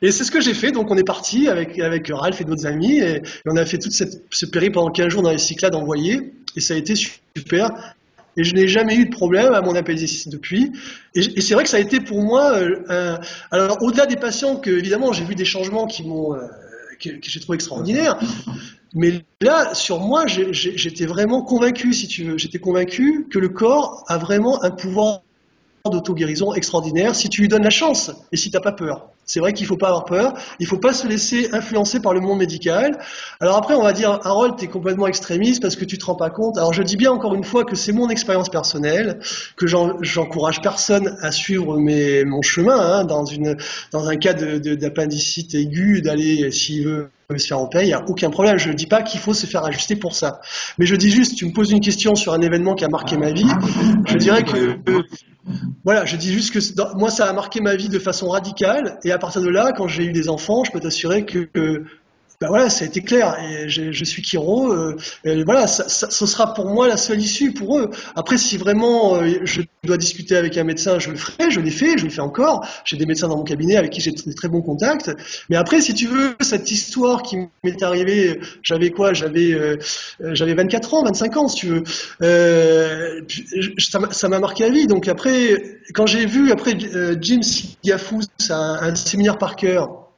[0.00, 0.70] Et c'est ce que j'ai fait.
[0.70, 4.22] Donc, on est parti avec, avec Ralph et d'autres amis, et, on a fait cette,
[4.30, 7.94] ce périple pendant 15 jours dans les Cyclades envoyés, et ça a été super.
[8.36, 10.72] Et je n'ai jamais eu de problème à mon appendicite depuis.
[11.14, 13.18] Et, c'est vrai que ça a été pour moi, euh,
[13.50, 16.40] alors au-delà des patients que évidemment j'ai vu des changements qui m'ont, euh,
[17.02, 18.18] que, j'ai trouvé extraordinaires,
[18.94, 24.04] mais là, sur moi, j'étais vraiment convaincu, si tu veux, j'étais convaincu que le corps
[24.08, 25.22] a vraiment un pouvoir
[25.90, 29.08] d'auto-guérison extraordinaire si tu lui donnes la chance et si tu n'as pas peur.
[29.24, 32.00] C'est vrai qu'il ne faut pas avoir peur, il ne faut pas se laisser influencer
[32.00, 32.98] par le monde médical.
[33.40, 36.16] Alors après, on va dire, Harold, tu es complètement extrémiste parce que tu te rends
[36.16, 36.58] pas compte.
[36.58, 39.20] Alors je dis bien encore une fois que c'est mon expérience personnelle,
[39.56, 43.24] que j'encourage personne à suivre mon chemin hein, dans,
[44.08, 48.58] un cas d'appendicite aigu, d'aller, s'il veut, se faire en il n'y a aucun problème.
[48.58, 50.40] Je ne dis pas qu'il faut se faire ajuster pour ça.
[50.78, 53.16] Mais je dis juste, tu me poses une question sur un événement qui a marqué
[53.16, 53.48] ma vie,
[54.06, 54.78] je dirais que...
[55.84, 58.98] voilà, je dis juste que moi, ça a marqué ma vie de façon radicale.
[59.04, 61.84] Et à partir de là, quand j'ai eu des enfants, je peux t'assurer que,
[62.42, 63.36] ben voilà, ça a été clair.
[63.38, 64.72] Et je, suis Kiro.
[64.72, 64.96] Euh,
[65.44, 67.90] voilà, ça, ce sera pour moi la seule issue pour eux.
[68.16, 71.52] Après, si vraiment euh, je dois discuter avec un médecin, je le ferai.
[71.52, 72.66] Je l'ai fait, je le fais encore.
[72.84, 75.12] J'ai des médecins dans mon cabinet avec qui j'ai des très bons contacts.
[75.50, 79.12] Mais après, si tu veux, cette histoire qui m'est arrivée, j'avais quoi?
[79.12, 79.76] J'avais euh,
[80.32, 81.84] j'avais 24 ans, 25 ans, si tu veux.
[83.78, 84.88] ça m'a marqué la vie.
[84.88, 86.76] Donc après, quand j'ai vu après
[87.20, 90.08] Jim Siafous, un, un séminaire par cœur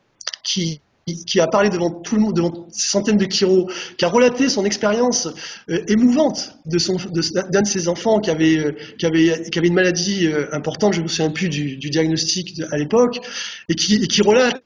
[0.42, 0.80] qui
[1.26, 4.64] qui a parlé devant tout le monde, devant centaines de Kiro, qui a relaté son
[4.64, 5.28] expérience
[5.68, 9.68] euh, émouvante de son, d'un de, ses enfants qui avait, euh, qui avait, qui avait
[9.68, 13.20] une maladie euh, importante, je me souviens plus du, du diagnostic à l'époque,
[13.68, 14.62] et qui, et qui relate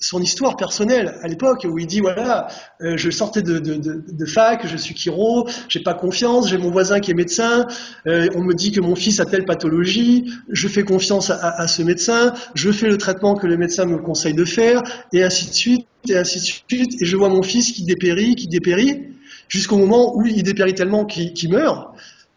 [0.00, 2.48] son histoire personnelle à l'époque où il dit voilà
[2.82, 7.10] euh, je sortais de, fac je suis chiro j'ai pas confiance j'ai mon voisin qui
[7.10, 7.66] est médecin
[8.06, 11.66] euh, on me dit que mon fils a telle pathologie je fais confiance à, à,
[11.66, 14.82] ce médecin je fais le traitement que le médecin me conseille de faire
[15.12, 18.36] et ainsi de suite et ainsi de suite et je vois mon fils qui dépérit
[18.36, 19.02] qui dépérit
[19.48, 21.88] jusqu'au moment où il dépérit tellement qu'il meurt.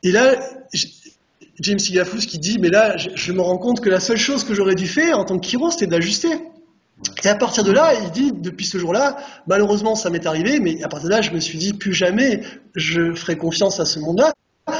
[0.01, 0.39] Et là
[1.59, 4.43] James Sigafous qui dit mais là je, je me rends compte que la seule chose
[4.43, 6.29] que j'aurais dû faire en tant que chiro c'était d'ajuster
[7.23, 10.83] et à partir de là, il dit, depuis ce jour-là, malheureusement, ça m'est arrivé, mais
[10.83, 12.41] à partir de là, je me suis dit, plus jamais
[12.75, 14.33] je ferai confiance à ce monde-là.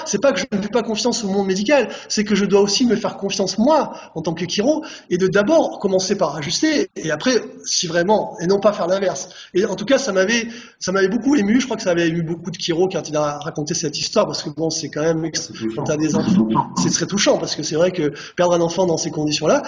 [0.05, 2.61] C'est pas que je ne fais pas confiance au monde médical, c'est que je dois
[2.61, 6.89] aussi me faire confiance moi, en tant que chiro, et de d'abord commencer par ajuster,
[6.95, 9.29] et après, si vraiment, et non pas faire l'inverse.
[9.53, 10.47] Et en tout cas, ça m'avait,
[10.79, 11.59] ça m'avait beaucoup ému.
[11.59, 14.27] Je crois que ça avait ému beaucoup de chiro quand il a raconté cette histoire,
[14.27, 15.29] parce que bon, c'est quand même,
[15.75, 16.47] quand t'as des enfants,
[16.81, 19.63] c'est très touchant, parce que c'est vrai que perdre un enfant dans ces conditions-là,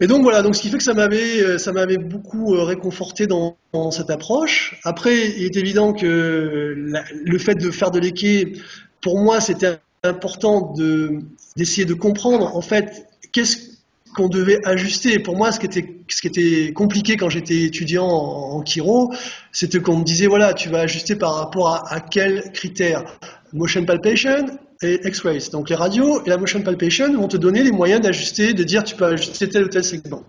[0.00, 2.62] et donc voilà, donc ce qui fait que ça m'avait, euh, ça m'avait beaucoup euh,
[2.62, 3.56] réconforté dans,
[3.90, 4.80] cette approche.
[4.84, 8.60] Après, il est évident que le fait de faire de l'équé,
[9.00, 11.18] pour moi, c'était important de,
[11.56, 13.74] d'essayer de comprendre en fait qu'est-ce
[14.14, 15.18] qu'on devait ajuster.
[15.18, 19.12] Pour moi, ce qui était, ce qui était compliqué quand j'étais étudiant en, en chiro,
[19.50, 23.04] c'était qu'on me disait voilà, tu vas ajuster par rapport à, à quels critères
[23.52, 24.46] Motion palpation,
[24.84, 25.50] et X-rays.
[25.50, 28.84] Donc les radios et la motion palpation vont te donner les moyens d'ajuster, de dire
[28.84, 30.22] tu peux ajuster tel ou tel segment.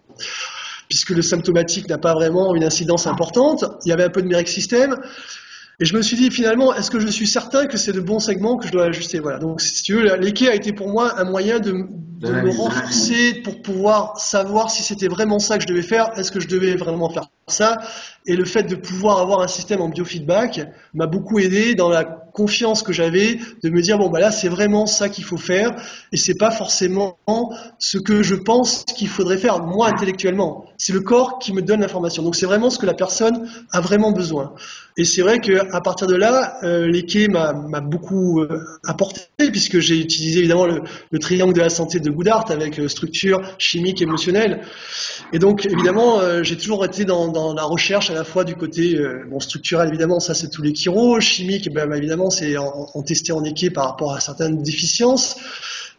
[0.89, 4.27] Puisque le symptomatique n'a pas vraiment une incidence importante, il y avait un peu de
[4.27, 4.97] méric système.
[5.79, 8.19] Et je me suis dit finalement, est-ce que je suis certain que c'est le bon
[8.19, 9.19] segment que je dois ajuster?
[9.19, 9.39] Voilà.
[9.39, 13.41] Donc si tu veux, l'équé a été pour moi un moyen de, de me renforcer
[13.43, 16.11] pour pouvoir savoir si c'était vraiment ça que je devais faire.
[16.17, 17.77] Est-ce que je devais vraiment faire ça
[18.25, 20.61] Et le fait de pouvoir avoir un système en biofeedback
[20.95, 24.49] m'a beaucoup aidé dans la confiance que j'avais de me dire bon bah là c'est
[24.49, 25.75] vraiment ça qu'il faut faire
[26.11, 27.17] et c'est pas forcément
[27.79, 30.65] ce que je pense qu'il faudrait faire moi intellectuellement.
[30.77, 32.23] C'est le corps qui me donne l'information.
[32.23, 34.53] Donc c'est vraiment ce que la personne a vraiment besoin.
[34.97, 36.89] Et c'est vrai qu'à partir de là, euh,
[37.29, 40.81] m'a beaucoup euh, apporté puisque j'ai utilisé évidemment le,
[41.11, 44.61] le, triangle de la santé de Goodhart avec euh, structure chimique, émotionnelle.
[45.33, 48.55] Et donc évidemment, euh, j'ai toujours été dans, dans, la recherche à la fois du
[48.55, 52.89] côté bon structurel évidemment, ça c'est tous les chiro, chimique, ben, ben évidemment c'est en,
[52.93, 55.37] en testé en équé par rapport à certaines déficiences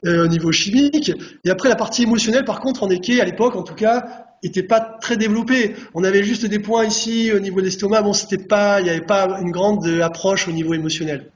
[0.04, 1.10] euh, au niveau chimique.
[1.44, 4.62] Et après, la partie émotionnelle, par contre, en équé, à l'époque, en tout cas, était
[4.62, 5.74] pas très développée.
[5.94, 8.02] On avait juste des points ici au niveau de l'estomac.
[8.02, 11.30] Bon, c'était pas, il n'y avait pas une grande approche au niveau émotionnel.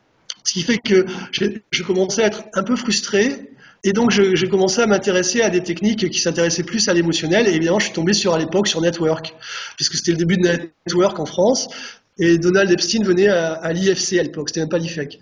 [0.44, 3.50] Ce qui fait que je commençais à être un peu frustré.
[3.82, 7.48] Et donc, j'ai commencé à m'intéresser à des techniques qui s'intéressaient plus à l'émotionnel.
[7.48, 9.34] Et évidemment, je suis tombé sur, à l'époque, sur Network,
[9.76, 10.46] puisque c'était le début de
[10.86, 11.68] Network en France.
[12.18, 15.18] Et Donald Epstein venait à, l'IFC à l'époque, c'était même pas l'IFEC.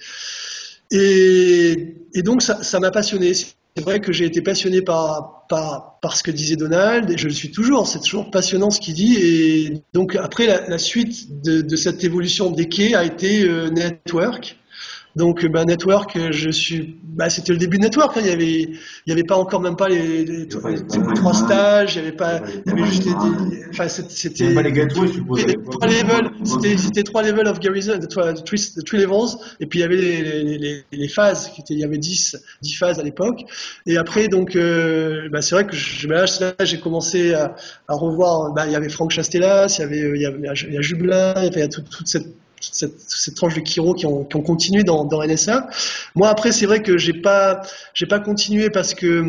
[0.91, 1.95] Et,
[2.25, 3.33] donc ça m'a passionné.
[3.35, 7.33] C'est vrai que j'ai été passionné par, par, ce que disait Donald, et je le
[7.33, 9.17] suis toujours, c'est toujours passionnant ce qu'il dit.
[9.17, 14.59] Et donc après, la, suite de, de, cette évolution des quais a été euh, Network.
[15.19, 18.17] Donc, bah, network, je suis, bah, c'était le début de network.
[18.17, 18.21] Hein.
[18.23, 21.97] Il y avait, il y avait pas encore même pas les, les, trois stages.
[21.97, 23.11] Il y avait pas, il y avait juste des,
[23.71, 24.55] enfin, c'était.
[24.55, 24.73] Pas les.
[24.87, 26.31] Trois levels.
[26.45, 28.61] C'était, c'était trois levels of Garrison, trois, three,
[28.93, 29.37] levels.
[29.59, 32.37] Et puis il y avait les, les, les, phases qui étaient, il y avait 10,
[32.63, 33.41] 10 phases à l'époque.
[33.87, 37.57] Et après, donc, euh, bah, c'est vrai que je, bah, là, j'ai commencé à,
[37.89, 38.53] à revoir.
[38.53, 40.81] Bah, il y avait Franck Chastelas, il y avait, il y, avait, il y a
[40.81, 42.29] Jublin, il y a toute, toute cette
[42.61, 45.69] cette, cette, tranche de Kiro qui ont, continué dans, NSA.
[46.15, 47.63] Moi après c'est vrai que j'ai pas
[47.95, 49.25] j'ai pas continué parce que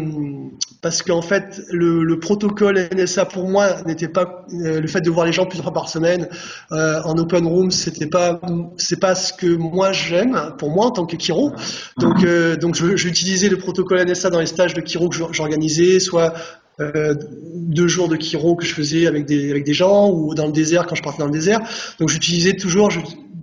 [0.81, 5.09] parce qu'en fait le, le, protocole NSA pour moi n'était pas euh, le fait de
[5.09, 6.27] voir les gens plusieurs fois par semaine
[6.71, 8.39] euh, en open room c'était pas
[8.77, 11.51] c'est pas ce que moi j'aime pour moi en tant que Kiro.
[11.97, 16.33] Donc euh, donc j'utilisais le protocole NSA dans les stages de Kiro que j'organisais soit
[16.79, 17.13] euh,
[17.53, 20.95] deux jours de Kiro que je faisais avec des, gens ou dans le désert quand
[20.95, 21.59] je partais dans le désert.
[21.99, 22.89] Donc j'utilisais toujours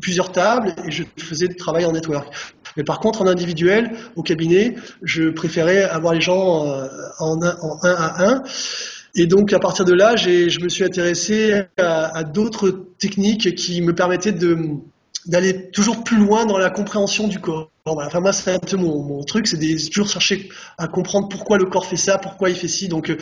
[0.00, 2.32] plusieurs tables et je faisais du travail en network.
[2.76, 6.86] Mais par contre, en individuel, au cabinet, je préférais avoir les gens euh,
[7.18, 8.42] en un, à un.
[9.14, 13.94] Et donc, à partir de là, je me suis intéressé à, d'autres techniques qui me
[13.94, 14.34] permettaient
[15.24, 17.70] d'aller toujours plus loin dans la compréhension du corps.
[17.88, 19.58] Enfin, moi, c'est un peu mon, truc, c'est
[19.90, 22.88] toujours chercher à comprendre pourquoi le corps fait ça, pourquoi il fait ci.
[22.88, 23.16] Donc, euh,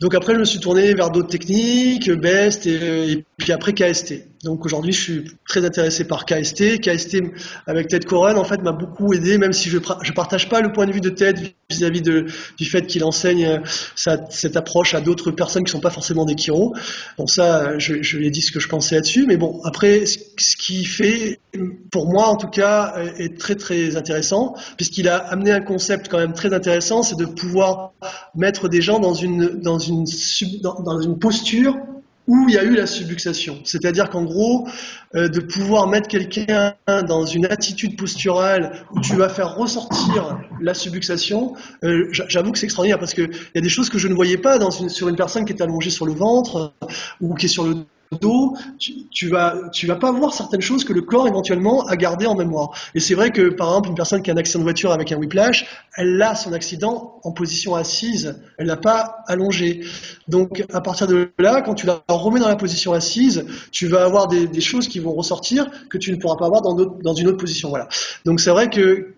[0.00, 4.26] donc après, je me suis tourné vers d'autres techniques, BEST et, puis après KST.
[4.42, 6.80] Donc aujourd'hui, je suis très intéressé par KST.
[6.80, 7.22] KST
[7.66, 10.72] avec Ted Coren, en fait, m'a beaucoup aidé, même si je ne partage pas le
[10.72, 12.26] point de vue de Ted vis-à-qui de,
[12.58, 16.36] du fait qu'il enseigne euh, cette approche à d'autres personnes qui sont pas forcément des
[16.36, 16.74] chiro.
[17.16, 19.26] Bon, ça, je, je lui ai dit ce que je pensais là-dessus.
[19.26, 21.40] Mais bon, après, ce, ce qui fait,
[21.90, 26.18] pour moi en tout cas, est très très intéressant, puisqu'il a amené un concept quand
[26.18, 27.92] même très intéressant, c'est de pouvoir
[28.34, 31.76] mettre des gens dans une, dans une posture
[32.26, 33.58] où il y a eu la subluxation.
[33.64, 34.66] C'est-à-dire qu'en gros,
[35.14, 40.74] euh, de pouvoir mettre quelqu'un dans une attitude posturale où tu vas faire ressortir la
[40.74, 44.14] subluxation, euh, j'avoue que c'est extraordinaire parce qu'il y a des choses que je ne
[44.14, 44.58] voyais pas
[44.88, 46.72] sur une personne qui est allongée sur le ventre
[47.20, 47.84] ou qui est sur le
[48.14, 51.96] dos, tu, tu, vas, tu vas pas voir certaines choses que le corps éventuellement a
[51.96, 52.70] gardé en mémoire.
[52.94, 55.12] Et c'est vrai que par exemple une personne qui a un accident de voiture avec
[55.12, 59.80] un whiplash, elle a son accident en position assise, elle n'a pas allongé.
[60.28, 64.04] Donc à partir de là, quand tu la remets dans la position assise, tu vas
[64.04, 67.28] avoir des, choses qui vont ressortir que tu ne pourras pas avoir dans, dans une
[67.28, 67.68] autre position.
[67.68, 67.88] Voilà.
[68.24, 69.14] Donc c'est vrai que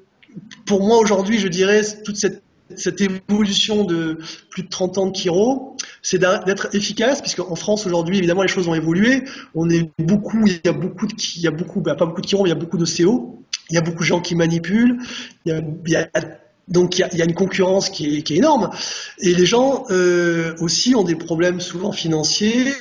[0.66, 2.42] pour moi aujourd'hui, je dirais toute cette
[2.74, 4.18] cette évolution de
[4.50, 5.75] plus de 30 ans de Kiro,
[6.06, 9.24] c'est d'être efficace, puisqu'en France aujourd'hui, évidemment, les choses ont évolué.
[9.56, 12.20] On est beaucoup, il y a beaucoup de, il y a beaucoup, bah, pas beaucoup
[12.20, 13.42] de mais il y a beaucoup d'OCO.
[13.70, 14.98] Il y a beaucoup de gens qui manipulent.
[16.68, 18.70] Donc il y, a, une concurrence qui est, qui énorme.
[19.18, 22.72] Et les gens euh, aussi ont des problèmes souvent financiers.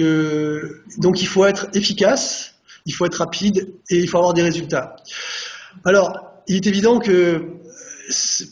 [0.00, 2.54] Euh, donc il faut être efficace,
[2.86, 4.96] il faut être rapide et il faut avoir des résultats.
[5.84, 6.18] Alors,
[6.48, 7.60] il est évident que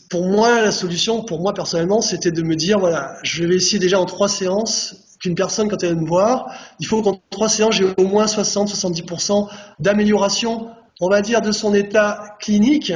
[0.09, 3.79] pour moi, la solution, pour moi personnellement, c'était de me dire, voilà, je vais essayer
[3.79, 7.49] déjà en trois séances qu'une personne, quand elle vient me voir, il faut qu'en trois
[7.49, 9.47] séances, j'ai au moins 60-70%
[9.79, 10.69] d'amélioration,
[10.99, 12.91] on va dire, de son état clinique.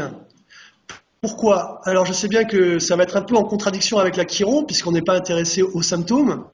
[1.21, 1.82] Pourquoi?
[1.86, 4.63] Alors, je sais bien que ça va être un peu en contradiction avec la chiro,
[4.63, 6.45] puisqu'on n'est pas intéressé aux symptômes.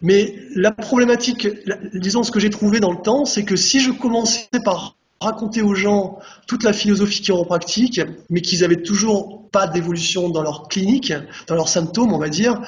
[0.00, 1.48] Mais la problématique,
[1.94, 5.62] disons ce que j'ai trouvé dans le temps, c'est que si je commençais par raconter
[5.62, 11.12] aux gens toute la philosophie chiropratique, mais qu'ils n'avaient toujours pas d'évolution dans leur clinique,
[11.46, 12.60] dans leurs symptômes, on va dire.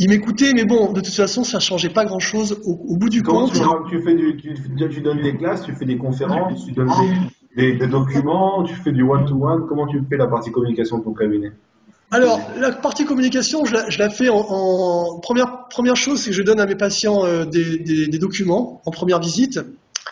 [0.00, 3.22] Ils m'écoutaient, mais bon, de toute façon, ça ne changeait pas grand-chose au, bout du
[3.22, 3.52] compte.
[3.90, 6.90] Tu, fais tu, donnes des classes, tu fais des conférences, tu donnes
[7.56, 9.66] des, documents, tu fais du one-to-one.
[9.68, 11.50] Comment tu fais la partie communication de ton cabinet?
[12.12, 16.60] Alors, la partie communication, je la, fais en, première, première chose, c'est que je donne
[16.60, 19.60] à mes patients euh, des, documents en première visite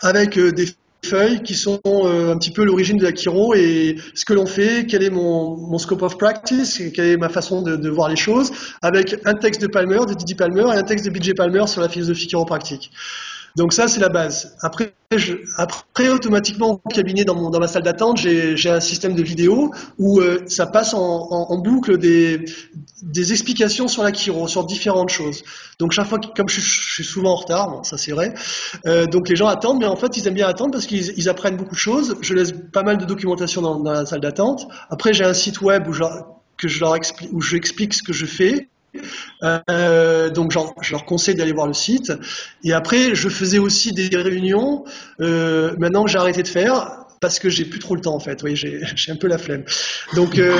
[0.03, 0.67] avec euh, des
[1.03, 4.45] feuilles qui sont euh, un petit peu l'origine de la chiro et ce que l'on
[4.45, 8.09] fait, quel est mon, mon, scope of practice, quelle est ma façon de, de, voir
[8.09, 11.33] les choses, avec un texte de Palmer, de Didi Palmer et un texte de BJ
[11.35, 12.91] Palmer sur la philosophie chiropractique.
[13.55, 14.55] Donc ça, c'est la base.
[14.61, 14.93] Après,
[15.57, 19.71] après automatiquement, au cabinet, dans, mon, dans ma salle d'attente, j'ai un système de vidéo
[19.97, 22.43] où euh, ça passe en, en, boucle des,
[23.01, 25.43] des explications sur la chiro, sur différentes choses.
[25.79, 28.33] Donc chaque fois, comme je, suis souvent en retard, bon, ça c'est vrai,
[28.85, 31.29] euh, donc les gens attendent, mais en fait, ils aiment bien attendre parce qu'ils ils
[31.29, 32.17] apprennent beaucoup de choses.
[32.21, 34.67] Je laisse pas mal de documentation dans, dans la salle d'attente.
[34.89, 36.03] Après, j'ai un site web où je,
[36.57, 38.67] que je leur explique, où j'explique ce que je fais.
[39.43, 42.11] Euh, donc je leur conseille d'aller voir le site.
[42.63, 44.85] Et après, je faisais aussi des réunions.
[45.21, 48.19] Euh, maintenant que j'ai arrêté de faire, parce que j'ai plus trop le temps en
[48.19, 48.41] fait.
[48.43, 48.55] Oui,
[48.95, 49.63] j'ai un peu la flemme.
[50.15, 50.53] Donc, euh,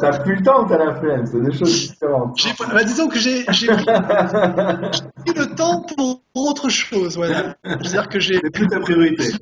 [0.00, 1.26] t'as plus le temps, t'as la flemme.
[1.26, 2.38] C'est des choses différentes.
[2.72, 7.16] Bah, disons que j'ai pris, le temps pour autre chose.
[7.16, 7.56] Voilà.
[7.64, 8.38] C'est-à-dire que j'ai.
[8.42, 9.32] C'est plus ta priorité.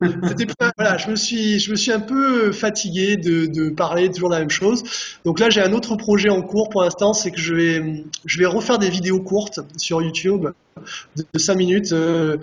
[0.00, 4.34] Voilà, je me suis, je me suis un peu fatigué de, de, parler toujours de
[4.34, 4.82] la même chose.
[5.24, 8.38] Donc là, j'ai un autre projet en cours pour l'instant, c'est que je vais, je
[8.38, 10.48] vais refaire des vidéos courtes sur YouTube
[11.16, 11.92] de, 5 minutes.
[11.92, 12.36] Euh,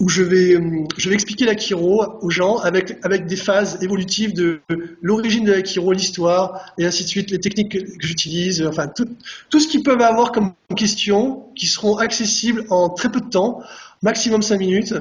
[0.00, 0.58] où je vais,
[0.96, 4.60] je vais expliquer l'Akiro aux gens avec, avec des phases évolutives de
[5.00, 9.06] l'origine de l'Akiro, l'histoire, et ainsi de suite, les techniques que, j'utilise, enfin tout,
[9.50, 13.60] tout ce qu'ils peuvent avoir comme questions qui seront accessibles en très peu de temps
[14.04, 14.94] maximum 5 minutes.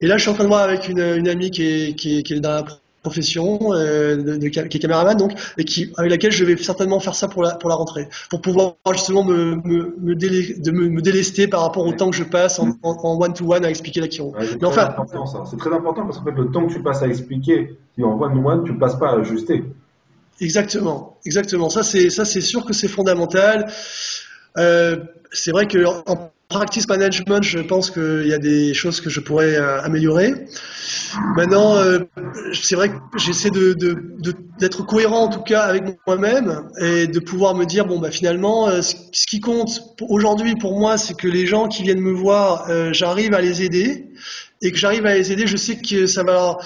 [0.00, 2.18] Et là, je suis en train de voir avec une, une amie qui est, qui,
[2.18, 2.64] est, qui est dans la
[3.02, 7.14] profession, euh, de, qui est caméraman, donc, et qui, avec laquelle je vais certainement faire
[7.14, 11.46] ça pour la, pour la rentrée, pour pouvoir justement me, me, me, de me, délester
[11.46, 15.44] par rapport au temps que je passe en one-to-one à expliquer la c'est très, enfin,
[15.48, 18.20] c'est très important parce qu'en fait, le temps que tu passes à expliquer, si en
[18.20, 19.62] one-to-one, tu ne passes pas à ajuster.
[20.40, 21.70] Exactement, exactement.
[21.70, 23.70] Ça, c'est, ça, c'est sûr que c'est fondamental.
[24.58, 24.96] Euh,
[25.32, 29.20] c'est vrai que en practice management, je pense qu'il y a des choses que je
[29.20, 30.32] pourrais euh, améliorer.
[31.34, 32.00] Maintenant, euh,
[32.52, 33.74] c'est vrai que j'essaie de,
[34.58, 38.68] d'être cohérent en tout cas avec moi-même et de pouvoir me dire bon bah finalement,
[38.68, 42.68] euh, ce qui compte aujourd'hui pour moi, c'est que les gens qui viennent me voir,
[42.92, 44.06] j'arrive à les aider
[44.62, 45.46] et que j'arrive à les aider.
[45.46, 46.58] Je sais que ça va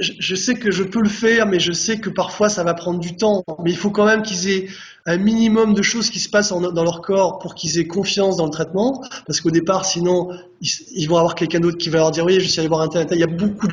[0.00, 3.00] je sais que je peux le faire, mais je sais que parfois ça va prendre
[3.00, 3.44] du temps.
[3.62, 4.68] Mais il faut quand même qu'ils aient
[5.06, 8.44] un minimum de choses qui se passent dans leur corps pour qu'ils aient confiance dans
[8.44, 9.02] le traitement.
[9.26, 10.30] Parce qu'au départ, sinon,
[10.60, 12.88] ils, vont avoir quelqu'un d'autre qui va leur dire oui, je suis allé voir un
[12.88, 13.72] tel, Il y a beaucoup de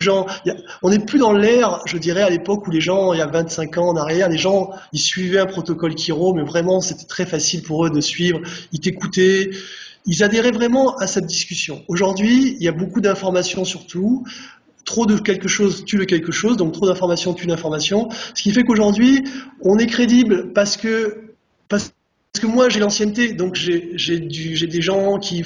[0.00, 0.26] gens.
[0.82, 3.26] on n'est plus dans l'ère, je dirais, à l'époque où les gens, il y a
[3.26, 7.26] 25 ans en arrière, les gens, ils suivaient un protocole Kiro, mais vraiment, c'était très
[7.26, 8.40] facile pour eux de suivre.
[8.72, 9.50] Ils t'écoutaient.
[10.06, 11.84] Ils adhéraient vraiment à cette discussion.
[11.86, 14.24] Aujourd'hui, il y a beaucoup d'informations sur tout
[14.90, 18.08] trop de quelque chose tue le quelque chose, donc trop d'informations tue l'information.
[18.34, 19.22] Ce qui fait qu'aujourd'hui,
[19.62, 21.29] on est crédible parce que,
[22.32, 25.42] parce que moi j'ai l'ancienneté, donc j'ai des gens qui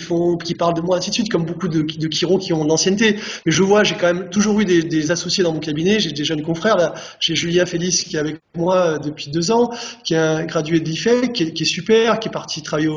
[0.55, 3.17] parlent de moi ainsi de suite, comme beaucoup de, de qui ont l'ancienneté.
[3.47, 5.99] Mais je vois, j'ai quand même toujours eu des, associés dans mon cabinet.
[5.99, 6.93] J'ai des jeunes confrères.
[7.21, 9.71] J'ai Julien Félix qui est avec moi depuis deux ans,
[10.05, 12.89] qui est un gradué de l'IFE, qui est super, qui est parti travailler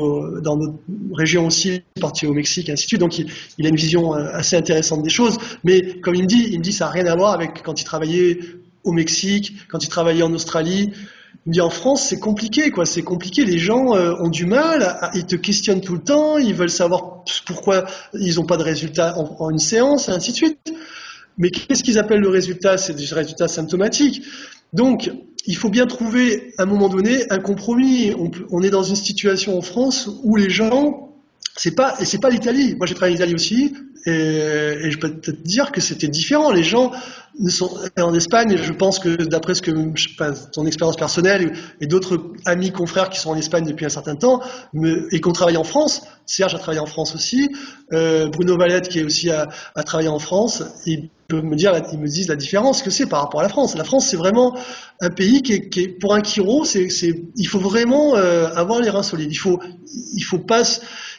[0.42, 0.78] dans notre
[1.14, 3.00] région aussi, parti au Mexique, ainsi de suite.
[3.00, 3.26] Donc il,
[3.56, 5.38] il, a une vision euh, assez intéressante des choses.
[5.64, 7.80] Mais comme il me dit, il me dit ça n'a rien à voir avec quand
[7.80, 8.38] il travaillait
[8.84, 10.92] au Mexique, quand il travaillait en Australie.
[11.46, 12.84] Mais en France, c'est compliqué, quoi.
[12.84, 13.44] C'est compliqué.
[13.44, 14.98] Les gens euh, ont du mal.
[15.14, 16.36] ils te questionnent tout le temps.
[16.36, 20.36] Ils veulent savoir pourquoi ils n'ont pas de résultat en, une séance, et ainsi de
[20.36, 20.58] suite.
[21.38, 22.76] Mais qu'est-ce qu'ils appellent le résultat?
[22.76, 24.22] C'est des résultats symptomatiques.
[24.72, 25.10] Donc,
[25.46, 28.12] il faut bien trouver, à un moment donné, un compromis.
[28.18, 31.07] On, on est dans une situation en France où les gens,
[31.58, 32.76] c'est pas, et c'est pas l'Italie.
[32.76, 33.74] Moi, j'ai travaillé en Italie aussi.
[34.06, 36.52] Et, je peux te dire que c'était différent.
[36.52, 36.92] Les gens
[37.48, 38.56] sont en Espagne.
[38.56, 39.72] Je pense que d'après ce que
[40.52, 44.40] ton expérience personnelle et d'autres amis confrères qui sont en Espagne depuis un certain temps
[45.10, 47.48] et qui ont travaillé en France, Serge a travaillé en France aussi,
[47.92, 49.48] euh, Bruno Valette qui est aussi à,
[49.84, 53.22] travailler en France, ils peuvent me dire, ils me disent la différence que c'est par
[53.22, 53.76] rapport à la France.
[53.76, 54.56] La France, c'est vraiment
[55.00, 59.32] un pays qui est, pour un chiro, il faut vraiment euh, avoir les reins solides.
[59.32, 59.60] Il faut,
[60.14, 60.62] il faut pas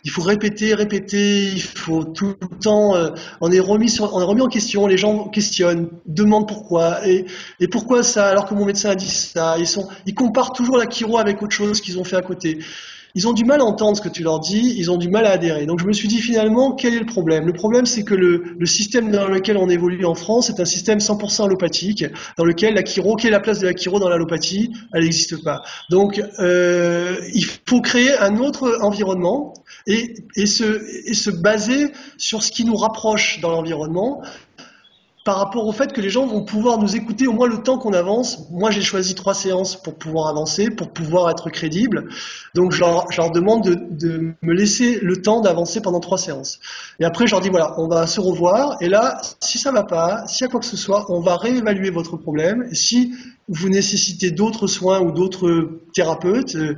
[0.03, 2.95] il faut répéter, répéter, il faut tout le temps.
[2.95, 4.87] Euh, on est remis on est remis en question.
[4.87, 7.25] Les gens questionnent, demandent pourquoi et,
[7.71, 9.57] pourquoi ça alors que mon médecin a dit ça.
[9.57, 9.67] Ils
[10.05, 12.59] ils comparent toujours la chiro avec autre chose qu'ils ont fait à côté.
[13.15, 15.25] Ils ont du mal à entendre ce que tu leur dis, ils ont du mal
[15.25, 15.65] à adhérer.
[15.65, 17.45] Donc je me suis dit finalement, quel est le problème?
[17.45, 20.65] Le problème, c'est que le, le, système dans lequel on évolue en France est un
[20.65, 22.05] système 100% allopathique,
[22.37, 25.43] dans lequel la chiro, quelle est la place de la chiro dans l'allopathie Elle n'existe
[25.43, 25.63] pas.
[25.89, 29.53] Donc euh, il faut créer un autre environnement
[29.87, 34.21] et, et, se, et se baser sur ce qui nous rapproche dans l'environnement
[35.25, 37.77] par rapport au fait que les gens vont pouvoir nous écouter au moins le temps
[37.77, 38.49] qu'on avance.
[38.51, 42.09] Moi, j'ai choisi trois séances pour pouvoir avancer, pour pouvoir être crédible.
[42.55, 46.59] Donc, je leur, demande de, me laisser le temps d'avancer pendant trois séances.
[46.99, 48.77] Et après, je leur dis, voilà, on va se revoir.
[48.81, 51.35] Et là, si ça va pas, s'il y a quoi que ce soit, on va
[51.35, 52.67] réévaluer votre problème.
[52.71, 53.13] Et si
[53.49, 56.75] vous nécessitez d'autres soins ou d'autres thérapeutes, euh,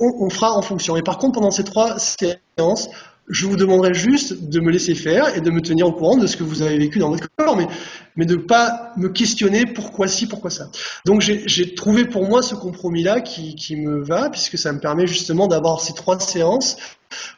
[0.00, 0.96] on fera en fonction.
[0.96, 2.88] Et par contre, pendant ces trois séances,
[3.28, 6.26] je vous demanderai juste de me laisser faire et de me tenir au courant de
[6.26, 7.56] ce que vous avez vécu dans votre corps,
[8.16, 10.70] mais, de pas me questionner pourquoi ci, pourquoi ça.
[11.04, 15.46] Donc j'ai trouvé pour moi ce compromis-là qui, me va, puisque ça me permet justement
[15.46, 16.76] d'avoir ces trois séances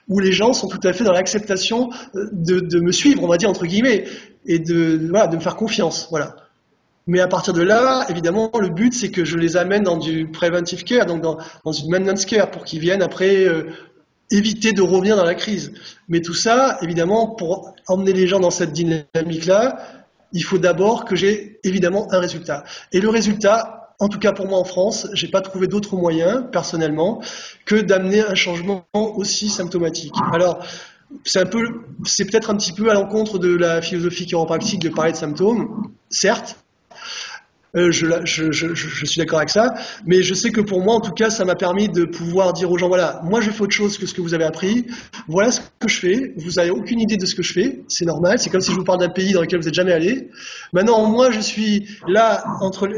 [0.08, 3.36] où les gens sont tout à fait dans l'acceptation de, de, me suivre, on va
[3.36, 4.04] dire entre guillemets,
[4.46, 6.08] et de, voilà, de me faire confiance.
[6.10, 6.36] Voilà.
[7.06, 10.28] Mais à partir de là, évidemment, le but, c'est que je les amène dans du
[10.28, 13.64] preventive care, donc dans, dans une maintenance care, pour qu'ils viennent après euh,
[14.30, 15.72] éviter de revenir dans la crise.
[16.08, 19.78] Mais tout ça, évidemment, pour emmener les gens dans cette dynamique-là,
[20.32, 22.64] il faut d'abord que j'ai évidemment un résultat.
[22.92, 26.42] Et le résultat, en tout cas pour moi en France, j'ai pas trouvé d'autre moyen,
[26.42, 27.20] personnellement,
[27.66, 30.14] que d'amener un changement aussi symptomatique.
[30.32, 30.64] Alors,
[31.24, 34.88] c'est un peu, c'est peut-être un petit peu à l'encontre de la philosophie chiropractique de
[34.88, 36.56] parler de symptômes, certes,
[37.76, 41.30] euh, je, suis d'accord avec ça, mais je sais que pour moi, en tout cas,
[41.30, 44.06] ça m'a permis de pouvoir dire aux gens, voilà, moi je fais autre chose que
[44.06, 44.86] ce que vous avez appris,
[45.28, 48.04] voilà ce que je fais, vous n'avez aucune idée de ce que je fais, c'est
[48.04, 50.30] normal, c'est comme si je vous parle d'un pays dans lequel vous n'êtes jamais allé.
[50.72, 52.88] Maintenant, moi, je suis là, entre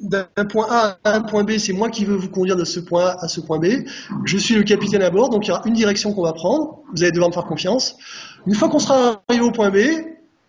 [0.00, 2.80] d'un point A à un point B, c'est moi qui veux vous conduire de ce
[2.80, 3.84] point A à ce point B,
[4.24, 6.80] je suis le capitaine à bord, donc il y aura une direction qu'on va prendre,
[6.94, 7.96] vous allez devoir me faire confiance.
[8.46, 9.78] Une fois qu'on sera arrivé au point B,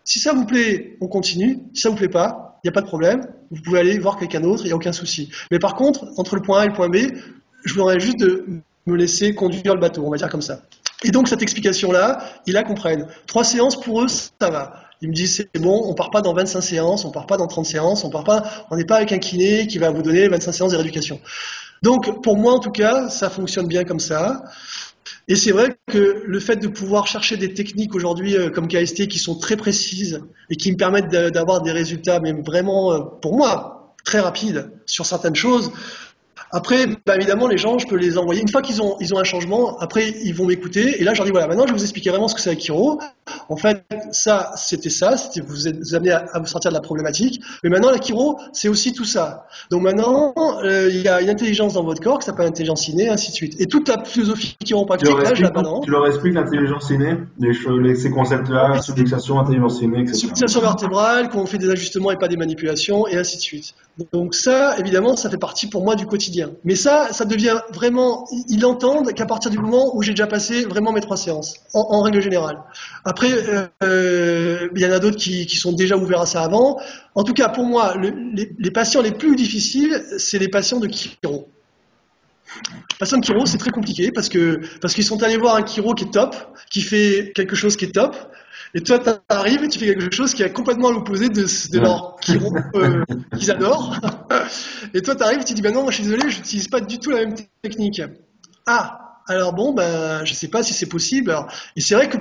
[0.04, 2.80] si ça vous plaît, on continue, si ça vous plaît pas, il n'y a pas
[2.80, 5.30] de problème, vous pouvez aller voir quelqu'un d'autre, il n'y a aucun souci.
[5.50, 6.96] Mais par contre, entre le point A et le point B,
[7.62, 8.46] je voudrais juste de
[8.86, 10.60] me laisser conduire le bateau, on va dire comme ça.
[11.02, 13.06] Et donc cette explication-là, ils la comprennent.
[13.26, 14.80] Trois séances pour eux, ça va.
[15.02, 17.46] Ils me disent c'est bon, on part pas dans 25 séances, on part pas dans
[17.46, 20.26] 30 séances, on part pas, on n'est pas avec un kiné qui va vous donner
[20.28, 21.20] 25 séances de rééducation.
[21.82, 24.42] Donc pour moi en tout cas, ça fonctionne bien comme ça.
[25.26, 29.08] Et c'est vrai que le fait de pouvoir chercher des techniques aujourd'hui euh, comme KST
[29.08, 33.34] qui sont très précises et qui me permettent d'avoir des résultats, même vraiment, euh, pour
[33.34, 35.72] moi, très rapides sur certaines choses,
[36.54, 38.40] après, bah, évidemment, les gens, je peux les envoyer.
[38.40, 41.00] Une fois qu'ils ont, ils ont un changement, après, ils vont m'écouter.
[41.00, 42.50] Et là, je leur dis, voilà, maintenant, je vais vous expliquer vraiment ce que c'est
[42.50, 43.00] Akiro.
[43.48, 47.42] En fait, ça, c'était ça, c'était vous vous amener à, vous sortir de la problématique.
[47.64, 49.46] Mais maintenant, l'Akiro, c'est aussi tout ça.
[49.72, 50.32] Donc maintenant,
[50.62, 53.34] euh, il y a une intelligence dans votre corps qui s'appelle l'intelligence innée, ainsi de
[53.34, 53.60] suite.
[53.60, 55.50] Et toute la philosophie chiropractique, là, je la
[55.82, 60.18] Tu leur expliques l'intelligence innée, les, ces concepts-là, subluxation, intelligence innée, etc.
[60.18, 63.74] Subluxation vertébrale, qu'on fait des ajustements et pas des manipulations, et ainsi de suite.
[64.12, 66.43] Donc ça, évidemment, ça fait partie pour moi du quotidien.
[66.64, 70.64] Mais ça, ça devient vraiment, ils entendent qu'à partir du moment où j'ai déjà passé
[70.64, 72.58] vraiment mes trois séances, en, règle générale.
[73.04, 76.80] Après, euh, euh, il y en a d'autres qui, sont déjà ouverts à ça avant.
[77.14, 81.48] En tout cas, pour moi, les, patients les plus difficiles, c'est les patients de chiro.
[82.70, 85.66] Les patients de chiro, c'est très compliqué parce que parce qu'ils sont allés voir un
[85.66, 86.36] chiro qui est top,
[86.70, 88.16] qui fait quelque chose qui est top,
[88.74, 91.42] et toi, tu arrives et tu fais quelque chose qui est complètement à l'opposé de,
[91.70, 92.16] de leur
[92.74, 93.04] euh,
[93.38, 93.96] qu'ils adorent.
[94.92, 96.68] Et toi, tu arrives et tu dis, ben non, moi je suis désolé, je n'utilise
[96.68, 98.02] pas du tout la même technique.
[98.66, 101.34] Ah, alors bon, ben, je sais pas si c'est possible.
[101.76, 102.18] et c'est vrai que,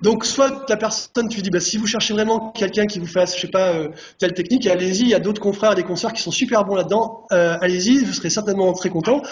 [0.00, 3.06] donc, soit la personne, tu lui dis, ben, si vous cherchez vraiment quelqu'un qui vous
[3.06, 3.88] fasse, je sais pas, euh,
[4.18, 7.26] telle technique, allez-y, il y a d'autres confrères, des concerts qui sont super bons là-dedans,
[7.32, 9.22] euh, allez-y, vous serez certainement très content.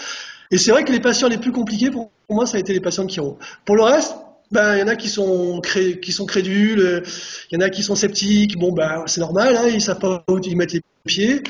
[0.51, 2.79] Et c'est vrai que les patients les plus compliqués, pour moi, ça a été les
[2.81, 3.37] patients de chiro.
[3.65, 4.15] Pour le reste,
[4.51, 7.03] ben, il y en a qui sont, qui sont crédules,
[7.51, 8.57] il y en a qui sont sceptiques.
[8.57, 11.43] Bon, ben, c'est normal, hein, ils savent pas où ils mettent les pieds.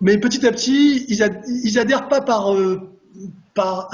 [0.00, 1.24] Mais petit à petit, ils,
[1.64, 2.94] ils adhèrent pas par, euh,
[3.54, 3.90] par,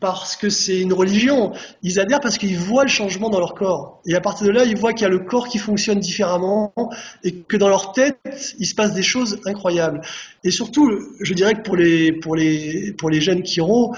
[0.00, 1.52] parce que c'est une religion.
[1.82, 4.00] Ils adhèrent parce qu'ils voient le changement dans leur corps.
[4.06, 6.72] Et à partir de là, ils voient qu'il y a le corps qui fonctionne différemment
[7.24, 8.18] et que dans leur tête,
[8.58, 10.02] il se passe des choses incroyables.
[10.44, 10.90] Et surtout,
[11.20, 13.94] je dirais que pour les, pour les, pour les jeunes chiro,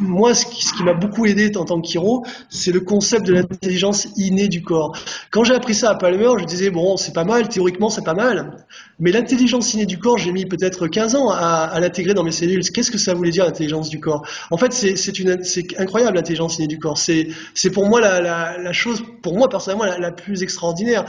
[0.00, 4.08] moi, ce qui, m'a beaucoup aidé en tant que chiro, c'est le concept de l'intelligence
[4.16, 4.96] innée du corps.
[5.30, 8.14] Quand j'ai appris ça à Palmer, je disais, bon, c'est pas mal, théoriquement, c'est pas
[8.14, 8.64] mal.
[8.98, 12.62] Mais l'intelligence innée du corps, j'ai mis peut-être 15 ans à, l'intégrer dans mes cellules.
[12.70, 14.26] Qu'est-ce que ça voulait dire, l'intelligence du corps?
[14.50, 16.98] En fait, c'est incroyable, l'intelligence innée du corps.
[16.98, 21.04] C'est pour moi la, chose, pour moi personnellement, la plus extraordinaire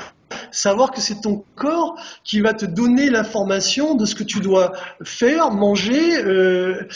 [0.51, 4.73] savoir que c'est ton corps qui va te donner l'information de ce que tu dois
[5.03, 6.88] faire, manger, euh,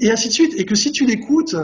[0.00, 0.54] et ainsi de suite.
[0.56, 1.56] Et que si tu l'écoutes,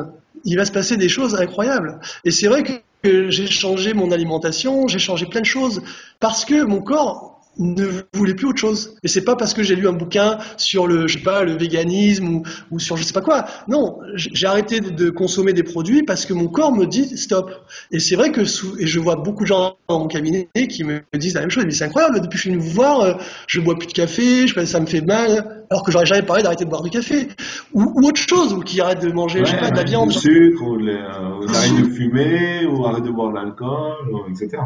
[0.45, 2.01] il va se passer des choses incroyables.
[2.25, 5.83] Et c'est vrai que j'ai changé mon alimentation, j'ai changé plein de choses,
[6.20, 8.97] parce que mon corps ne voulait plus autre chose.
[9.03, 11.53] Et c'est pas parce que j'ai lu un bouquin sur le, je sais pas, le
[11.53, 13.45] véganisme ou, ou sur je sais pas quoi.
[13.69, 17.51] Non, j'ai arrêté de, consommer des produits parce que mon corps me dit stop.
[17.91, 18.43] Et c'est vrai que
[18.81, 21.65] et je vois beaucoup de gens dans mon cabinet qui me disent la même chose.
[21.65, 22.21] Mais c'est incroyable.
[22.21, 23.15] Depuis que je suis venu vous voir, euh,
[23.47, 26.43] je bois plus de café, je, ça me fait mal, alors que j'aurais jamais parlé
[26.43, 27.29] d'arrêter de boire du café
[27.75, 30.19] ou, autre chose, ou qui arrête de manger, je sais pas, de la viande, du
[30.19, 34.63] sucre, ou, les, euh, de fumer, ou arrête de boire de l'alcool, etc.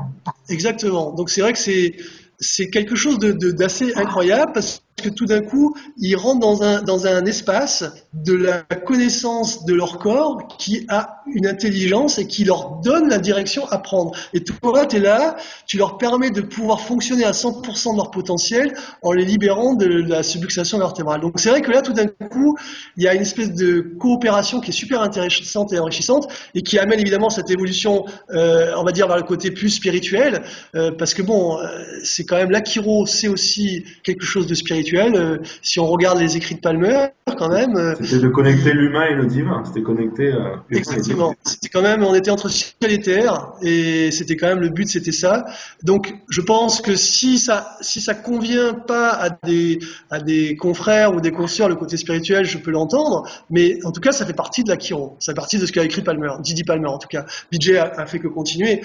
[0.49, 1.13] Exactement.
[1.13, 1.97] Donc c'est vrai que c'est
[2.39, 7.07] c'est quelque chose d'assez incroyable parce que tout d'un coup, ils rentrent dans un, dans
[7.07, 7.85] un espace
[8.15, 13.19] de la connaissance de leur corps qui a une intelligence et qui leur donne la
[13.19, 14.13] direction à prendre.
[14.33, 15.37] Et toi, tu es là,
[15.67, 19.87] tu leur permets de pouvoir fonctionner à 100% de leur potentiel en les libérant de
[19.87, 21.21] la subluxation vertébrale.
[21.21, 22.57] Donc c'est vrai que là, tout d'un coup,
[22.97, 26.79] il y a une espèce de coopération qui est super intéressante et enrichissante et qui
[26.79, 30.43] amène évidemment cette évolution, euh, on va dire, vers le côté plus spirituel,
[30.75, 31.67] euh, parce que bon, euh,
[32.03, 35.43] c'est quand même l'Akiro, c'est aussi quelque chose de spirituel spirituel.
[35.63, 37.97] si on regarde les écrits de Palmer, quand même.
[38.01, 39.63] C'était de connecter l'humain et le divin.
[39.65, 40.33] C'était connecter.
[40.71, 41.35] Exactement.
[41.45, 44.89] C'était quand même, on était entre ciel et terre, et c'était quand même le but,
[44.89, 45.45] c'était ça.
[45.83, 49.79] Donc, je pense que si ça, si ça convient pas à des,
[50.11, 54.01] à des confrères ou des consoeurs, le côté spirituel, je peux l'entendre, mais en tout
[54.01, 55.17] cas, ça fait partie de la Kiro.
[55.19, 57.25] Ça fait partie de ce qu'a écrit Palmer, Didi Palmer en tout cas.
[57.53, 58.83] BJ a, fait que continuer.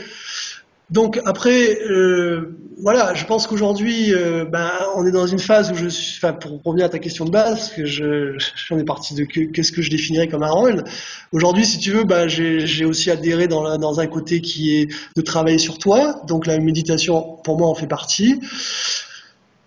[0.91, 5.75] Donc après, euh, voilà, je pense qu'aujourd'hui, euh, ben, on est dans une phase où
[5.75, 8.37] je suis, enfin, pour revenir à ta question de base, que je,
[8.67, 10.83] j'en ai parti de qu'est-ce que je définirais comme un rôle.
[11.31, 15.21] Aujourd'hui, si tu veux, ben, j'ai, aussi adhéré dans, dans un côté qui est de
[15.21, 16.21] travailler sur toi.
[16.27, 18.41] Donc la méditation, pour moi, en fait partie.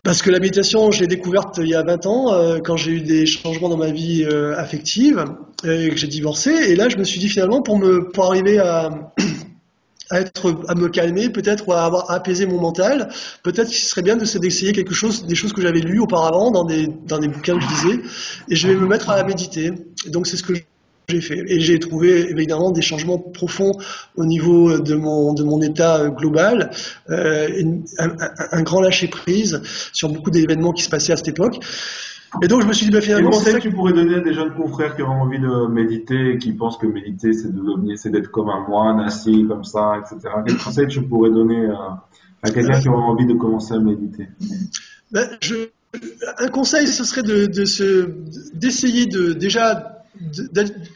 [0.02, 2.92] Parce que la méditation, je l'ai découverte il y a 20 ans, euh, quand j'ai
[2.92, 5.24] eu des changements dans ma vie euh, affective,
[5.64, 6.50] et que j'ai divorcé.
[6.50, 8.90] Et là, je me suis dit finalement, pour, me, pour arriver à,
[10.10, 13.08] à, être, à me calmer, peut-être, à avoir apaisé mon mental,
[13.42, 16.88] peut-être qu'il serait bien d'essayer quelque chose, des choses que j'avais lues auparavant dans des,
[17.06, 18.00] dans des bouquins que je lisais,
[18.48, 19.72] et je vais me mettre à méditer.
[20.08, 20.54] donc c'est ce que
[21.08, 21.44] j'ai fait.
[21.46, 23.72] Et j'ai trouvé évidemment des changements profonds
[24.16, 26.70] au niveau de mon, de mon état global,
[27.10, 27.48] euh,
[27.98, 29.60] un, grand lâcher prise
[29.92, 31.58] sur beaucoup d'événements qui se passaient à cette époque.
[32.42, 33.32] Et donc je me suis dit, bah, finalement.
[33.32, 36.32] c'est ça que tu pourrais donner à des jeunes confrères qui ont envie de méditer
[36.32, 39.64] et qui pensent que méditer c'est de devenir, c'est d'être comme un moine assis comme
[39.64, 40.34] ça, etc.
[40.46, 42.04] Quel conseil tu pourrais donner à,
[42.42, 44.28] à quelqu'un qui aurait envie de commencer à méditer?
[45.12, 45.54] Ben, je,
[46.38, 48.10] Un conseil, ce serait de, de se,
[48.54, 49.93] d'essayer de déjà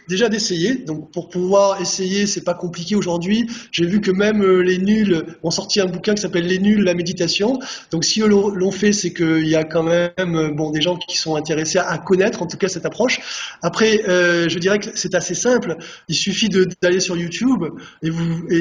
[0.09, 0.77] déjà d'essayer.
[0.77, 3.49] Donc pour pouvoir essayer, c'est pas compliqué aujourd'hui.
[3.73, 6.83] J'ai vu que même euh, les nuls ont sorti un bouquin qui s'appelle Les nuls,
[6.83, 7.59] la méditation.
[7.91, 10.97] Donc si eux l'ont fait, c'est qu'il y a quand même euh, bon des gens
[10.97, 13.21] qui sont intéressés à connaître en tout cas cette approche.
[13.63, 15.77] Après, euh, je dirais que c'est assez simple.
[16.09, 17.65] Il suffit d'aller sur YouTube
[18.03, 18.11] et,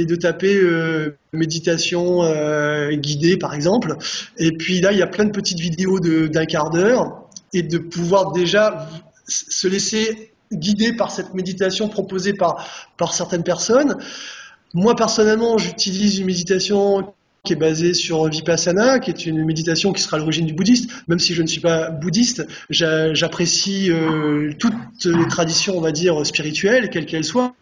[0.05, 0.59] de taper
[1.33, 2.21] méditation
[2.93, 3.95] guidée par exemple.
[4.37, 7.77] Et puis là, il y a plein de petites vidéos d'un quart d'heure et de
[7.77, 8.89] pouvoir déjà
[9.27, 12.65] se laisser guidé par cette méditation proposée par,
[13.11, 13.97] certaines personnes.
[14.73, 17.13] Moi, personnellement, j'utilise une méditation
[17.47, 20.89] qui est basée sur Vipassana, qui est une méditation qui sera à l'origine du bouddhiste.
[21.07, 26.25] Même si je ne suis pas bouddhiste, j'apprécie euh, toutes les traditions, on va dire,
[26.25, 27.55] spirituelles, quelles qu'elles soient.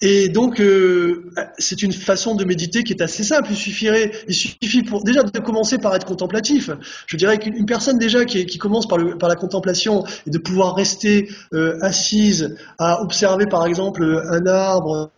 [0.00, 3.48] Et donc, euh, c'est une façon de méditer qui est assez simple.
[3.50, 6.70] Il suffirait, il suffit pour déjà de commencer par être contemplatif.
[7.06, 11.78] Je dirais qu'une personne déjà qui, commence par, la contemplation et de pouvoir rester euh,
[11.80, 15.10] assise à observer, par exemple, un arbre,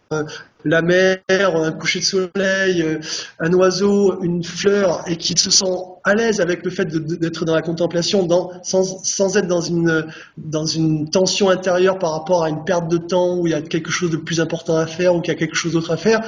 [0.64, 2.98] la mer, un coucher de soleil, euh,
[3.38, 5.64] un oiseau, une fleur, et qui se sent
[6.04, 8.26] à l'aise avec le fait d'être dans la contemplation,
[8.62, 13.50] sans, être dans une, tension intérieure par rapport à une perte de temps, où il
[13.50, 15.72] y a quelque chose de plus important à faire, ou qu'il y a quelque chose
[15.72, 16.20] d'autre à faire.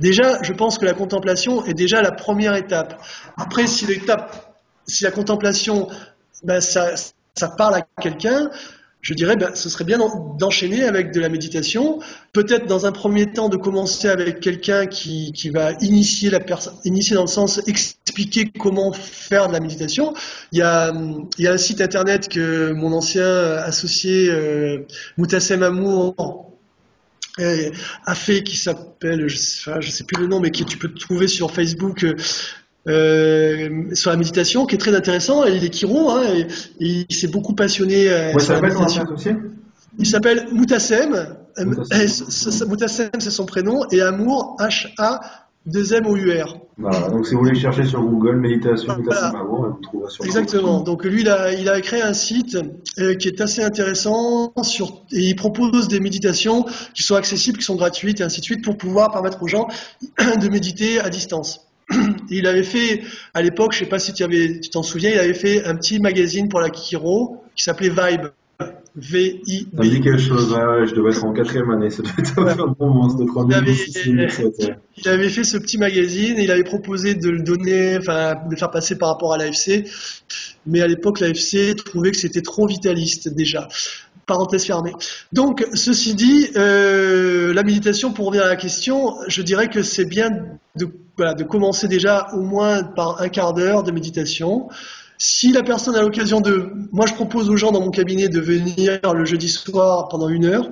[0.00, 3.00] Déjà, je pense que la contemplation est déjà la première étape.
[3.36, 3.86] Après, si
[4.86, 5.88] si la contemplation,
[6.42, 8.50] ben, ça parle à quelqu'un,
[9.04, 9.98] je dirais, ben, ce serait bien
[10.38, 12.00] d'enchaîner avec de la méditation.
[12.32, 16.72] Peut-être dans un premier temps de commencer avec quelqu'un qui, qui, va initier la personne,
[16.84, 20.14] initier dans le sens expliquer comment faire de la méditation.
[20.52, 20.90] Il y a,
[21.38, 24.86] il y a un site internet que mon ancien associé euh,
[25.18, 26.50] Moutassem Amour
[27.40, 27.70] euh,
[28.06, 30.92] a fait qui s'appelle, je sais, je sais plus le nom, mais qui tu peux
[30.94, 32.06] trouver sur Facebook,
[32.86, 35.44] euh, euh, sur la méditation, qui est très intéressant.
[35.44, 36.46] Il est Kiro, hein, et,
[36.80, 39.04] il s'est beaucoup passionné euh, sur la méditation.
[39.98, 41.36] Il s'appelle Moutassem.
[42.66, 45.20] Moutassem, c'est son prénom, et Amour, H-A.
[45.66, 46.58] 2 M O U R.
[46.76, 50.80] Voilà, donc si vous voulez chercher sur Google méditation Moutassem Amour, vous trouvez sur Exactement.
[50.80, 52.58] Donc lui, il a, il a créé un site
[52.98, 57.64] euh, qui est assez intéressant sur, et il propose des méditations qui sont accessibles, qui
[57.64, 59.68] sont gratuites et ainsi de suite pour pouvoir permettre aux gens
[60.18, 61.66] de méditer à distance.
[62.30, 63.02] il avait fait,
[63.34, 66.48] à l'époque, je sais pas si tu t'en souviens, il avait fait un petit magazine
[66.48, 68.28] pour la Kiro qui s'appelait Vibe.
[68.96, 69.66] V-I.
[69.76, 70.54] Ça dit quelque chose,
[70.86, 73.08] je devais être en quatrième année, ça devait être un bon moment,
[73.48, 73.74] il, avait,
[74.96, 78.52] il avait fait ce petit magazine et il avait proposé de le donner, enfin, de
[78.52, 79.84] le faire passer par rapport à l'AFC.
[80.66, 83.66] Mais à l'époque, l'AFC trouvait que c'était trop vitaliste déjà.
[84.26, 84.92] Parenthèse fermée.
[85.32, 90.04] Donc, ceci dit, euh, la méditation, pour revenir à la question, je dirais que c'est
[90.04, 90.30] bien
[90.76, 94.68] de, de commencer déjà au moins par un quart d'heure de méditation.
[95.18, 96.72] Si la personne a l'occasion de...
[96.92, 100.44] Moi, je propose aux gens dans mon cabinet de venir le jeudi soir pendant une
[100.44, 100.68] heure,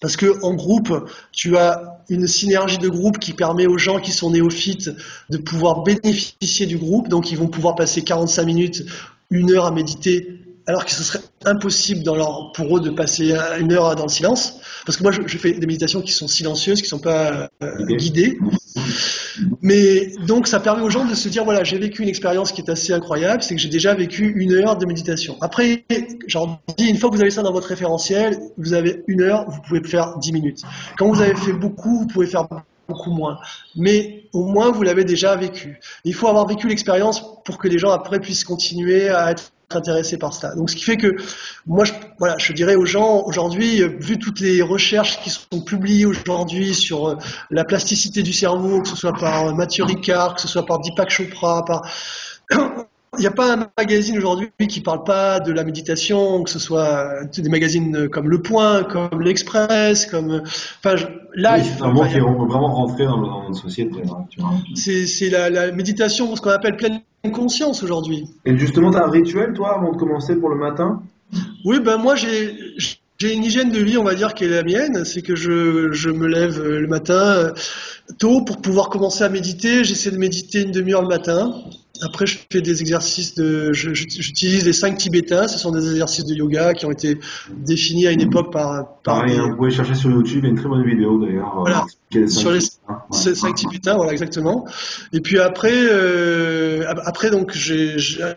[0.00, 4.10] parce que en groupe, tu as une synergie de groupe qui permet aux gens qui
[4.10, 4.90] sont néophytes
[5.30, 7.08] de pouvoir bénéficier du groupe.
[7.08, 8.84] Donc, ils vont pouvoir passer 45 minutes,
[9.30, 13.34] une heure à méditer alors que ce serait impossible dans leur, pour eux de passer
[13.58, 14.60] une heure dans le silence.
[14.86, 17.86] Parce que moi, je, fais des méditations qui sont silencieuses, qui ne sont pas euh,
[17.96, 18.38] guidées.
[19.62, 22.60] Mais donc ça permet aux gens de se dire voilà, j'ai vécu une expérience qui
[22.60, 25.36] est assez incroyable, c'est que j'ai déjà vécu une heure de méditation.
[25.40, 25.84] Après,
[26.26, 29.48] j'en dis, une fois que vous avez ça dans votre référentiel, vous avez une heure,
[29.48, 30.62] vous pouvez faire dix minutes.
[30.98, 32.46] Quand vous avez fait beaucoup, vous pouvez faire
[32.88, 33.38] beaucoup moins.
[33.76, 35.80] Mais au moins, vous l'avez déjà vécu.
[36.04, 40.18] Il faut avoir vécu l'expérience pour que les gens après puissent continuer à être intéressés
[40.18, 40.54] par cela.
[40.54, 41.16] Donc, ce qui fait que
[41.66, 46.06] moi, je, voilà, je dirais aux gens aujourd'hui, vu toutes les recherches qui sont publiées
[46.06, 47.16] aujourd'hui sur euh,
[47.50, 51.10] la plasticité du cerveau, que ce soit par Mathieu Ricard, que ce soit par Deepak
[51.10, 51.82] Chopra, par
[53.18, 56.58] il n'y a pas un magazine aujourd'hui qui parle pas de la méditation, que ce
[56.58, 60.42] soit des magazines comme Le Point, comme l'Express, comme.
[60.82, 60.94] Enfin,
[61.34, 64.00] là, c'est un mot qui est vraiment rentré dans, notre société.
[64.40, 67.02] Hein, c'est la, la, méditation, ce qu'on appelle pleine
[67.34, 68.30] conscience aujourd'hui.
[68.46, 71.02] Et justement, tu as un rituel, toi, avant de commencer pour le matin?
[71.66, 72.56] Oui, ben moi, j'ai.
[73.18, 75.04] J'ai une hygiène de vie, on va dire, qui est la mienne.
[75.04, 77.52] C'est que je, je me lève le matin
[78.18, 79.84] tôt pour pouvoir commencer à méditer.
[79.84, 81.54] J'essaie de méditer une demi-heure le matin.
[82.04, 83.72] Après, je fais des exercices de.
[83.72, 85.46] J'utilise les cinq tibétains.
[85.48, 87.18] Ce sont des exercices de yoga qui ont été
[87.50, 88.96] définis à une époque par.
[89.02, 90.40] par Vous pouvez chercher sur YouTube.
[90.42, 91.52] Il y a une très bonne vidéo d'ailleurs.
[91.60, 91.86] Voilà.
[92.28, 94.66] sur les cinq tibétains, voilà exactement.
[95.12, 97.56] Et puis après, euh, après donc,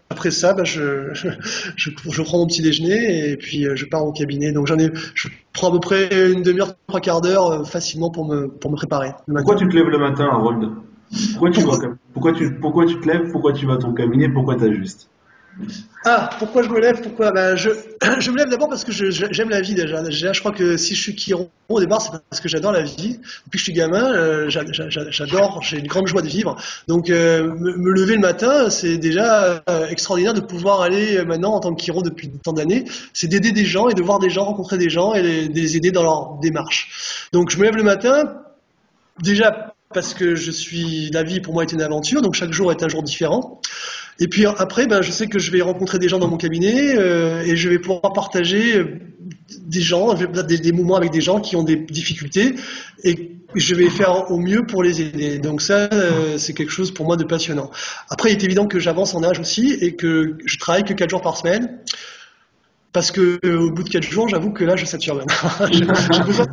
[0.10, 1.14] après ça, bah, je,
[1.76, 4.52] je, je, prends mon petit déjeuner et puis euh, je pars au cabinet.
[4.52, 8.12] Donc j'en ai, je prends à peu près une demi-heure, trois quarts d'heure euh, facilement
[8.12, 9.12] pour me pour me préparer.
[9.28, 10.70] Pourquoi tu te lèves le matin, Harold?
[11.34, 11.96] Pourquoi tu, pourquoi,
[12.34, 13.32] tu, pourquoi tu te lèves?
[13.32, 14.30] Pourquoi tu vas à ton cabinet?
[14.30, 15.10] Pourquoi tu ajustes
[16.08, 17.02] ah, pourquoi je me lève?
[17.02, 17.32] Pourquoi?
[17.32, 17.70] Ben, je,
[18.20, 20.04] je me lève d'abord parce que j'aime la vie déjà.
[20.10, 23.20] Je crois que si je suis chiron au départ, c'est parce que j'adore la vie.
[23.46, 26.56] Depuis que je suis gamin, euh, j'adore, j'ai une grande joie de vivre.
[26.88, 31.60] Donc euh, me, lever le matin, c'est déjà euh, extraordinaire de pouvoir aller maintenant en
[31.60, 32.86] tant que chiron depuis tant d'années.
[33.14, 35.92] C'est d'aider des gens et de voir des gens, rencontrer des gens et les aider
[35.92, 37.30] dans leur démarche.
[37.34, 38.42] Donc je me lève le matin,
[39.24, 42.72] déjà parce que je suis, la vie pour moi est une aventure, donc chaque jour
[42.72, 43.62] est un jour différent.
[44.20, 46.96] Et puis après, ben, je sais que je vais rencontrer des gens dans mon cabinet
[46.98, 49.00] euh, et je vais pouvoir partager euh,
[49.62, 52.56] des gens, des, des, moments avec des gens qui ont des difficultés
[53.04, 55.40] et je vais faire au mieux pour les aider.
[55.40, 57.72] Donc ça, euh, c'est quelque chose pour moi de passionnant.
[58.10, 61.10] Après, il est évident que j'avance en âge aussi et que je travaille que 4
[61.10, 61.80] jours par semaine
[62.96, 65.22] parce que euh, au bout de quatre jours, j'avoue que là, je sature
[65.70, 66.46] j'ai besoin,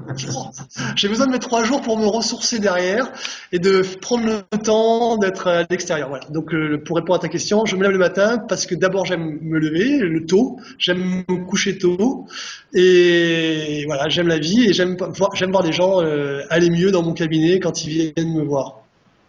[1.08, 3.12] besoin, de mes trois jours pour me ressourcer derrière
[3.52, 6.08] et de prendre le temps d'être à l'extérieur.
[6.08, 6.24] Voilà.
[6.30, 9.06] Donc, euh, pour répondre à ta question, je me lève le matin parce que d'abord,
[9.06, 12.26] j'aime me lever le tôt, j'aime me coucher tôt
[12.74, 16.90] et voilà, j'aime la vie et j'aime voir, j'aime voir des gens euh, aller mieux
[16.90, 18.80] dans mon cabinet quand ils viennent me voir.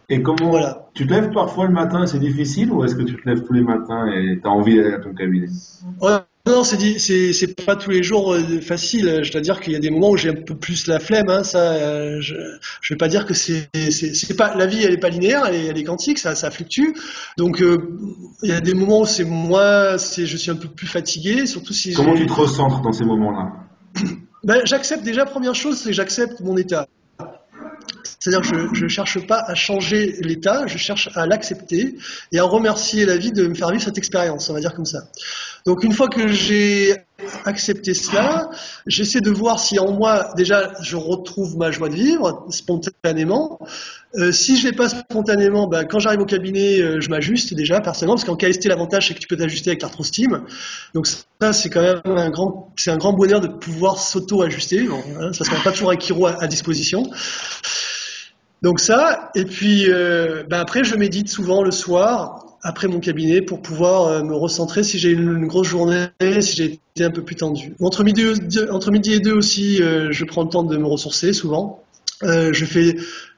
[0.08, 0.88] Et comment voilà.
[0.94, 2.02] tu te lèves parfois le matin?
[2.02, 4.50] Et c'est difficile ou est-ce que tu te lèves tous les matins et tu as
[4.50, 5.46] envie d'aller à ton cabinet?
[6.46, 9.20] Non, c'est c'est pas tous les jours euh, facile.
[9.22, 11.30] Je dois dire qu'il y a des moments où j'ai un peu plus la flemme.
[11.30, 12.34] Hein, ça, euh, je,
[12.82, 15.54] je vais pas dire que c'est c'est pas la vie, elle est pas linéaire, elle
[15.54, 16.92] est, elle est quantique, ça ça fluctue.
[17.38, 17.98] Donc euh,
[18.42, 21.46] il y a des moments où c'est moi, c'est je suis un peu plus fatigué,
[21.46, 21.94] surtout si.
[21.94, 23.52] Comment tu te recentres dans ces moments-là?
[24.44, 26.86] Ben, j'accepte déjà première chose, c'est que j'accepte mon état.
[28.20, 31.96] C'est-à-dire que je ne cherche pas à changer l'état, je cherche à l'accepter
[32.32, 34.86] et à remercier la vie de me faire vivre cette expérience, on va dire comme
[34.86, 35.04] ça.
[35.66, 36.94] Donc une fois que j'ai
[37.44, 38.50] accepté cela,
[38.86, 43.58] j'essaie de voir si en moi déjà je retrouve ma joie de vivre spontanément.
[44.16, 47.54] Euh, si je ne l'ai pas spontanément, ben, quand j'arrive au cabinet, euh, je m'ajuste
[47.54, 50.42] déjà personnellement, parce qu'en KST l'avantage c'est que tu peux t'ajuster avec l'arthrostime.
[50.92, 55.30] Donc ça c'est quand même un grand, c'est un grand bonheur de pouvoir s'auto-ajuster, hein,
[55.36, 57.10] parce qu'on n'a pas toujours un chiro à disposition.
[58.64, 63.42] Donc ça, et puis euh, ben après je médite souvent le soir après mon cabinet
[63.42, 66.06] pour pouvoir euh, me recentrer si j'ai une, une, grosse journée,
[66.40, 67.74] si j'ai été un peu plus tendu.
[67.78, 68.22] Entre midi,
[69.12, 71.84] et deux aussi, euh, je prends le temps de me ressourcer souvent.
[72.22, 72.96] je fais,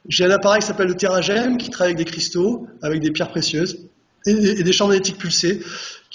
[0.09, 3.31] j'ai un appareil qui s'appelle le Terragem qui travaille avec des cristaux, avec des pierres
[3.31, 3.89] précieuses
[4.27, 5.61] et, et des champs magnétiques pulsés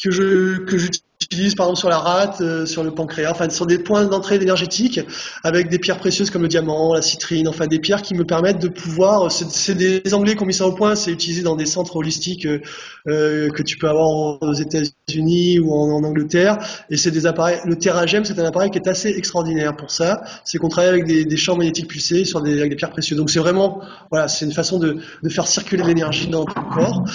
[0.01, 3.49] que je que j'utilise utilise par exemple sur la rate, euh, sur le pancréas, enfin
[3.49, 4.99] sur des points d'entrée énergétiques
[5.43, 8.59] avec des pierres précieuses comme le diamant, la citrine, enfin des pierres qui me permettent
[8.59, 9.31] de pouvoir.
[9.31, 12.45] C'est des Anglais qui ont mis ça au point, c'est utilisé dans des centres holistiques
[12.45, 12.61] euh,
[13.07, 16.57] euh que tu peux avoir aux États-Unis ou en, Angleterre.
[16.89, 17.59] Et c'est des appareils.
[17.65, 20.23] Le Terragem, c'est un appareil qui est assez extraordinaire pour ça.
[20.45, 23.17] C'est qu'on travaille avec des, champs magnétiques pulsés sur des, avec des pierres précieuses.
[23.17, 24.99] Donc c'est vraiment, voilà, c'est une façon de
[25.29, 27.05] faire circuler l'énergie dans ton corps.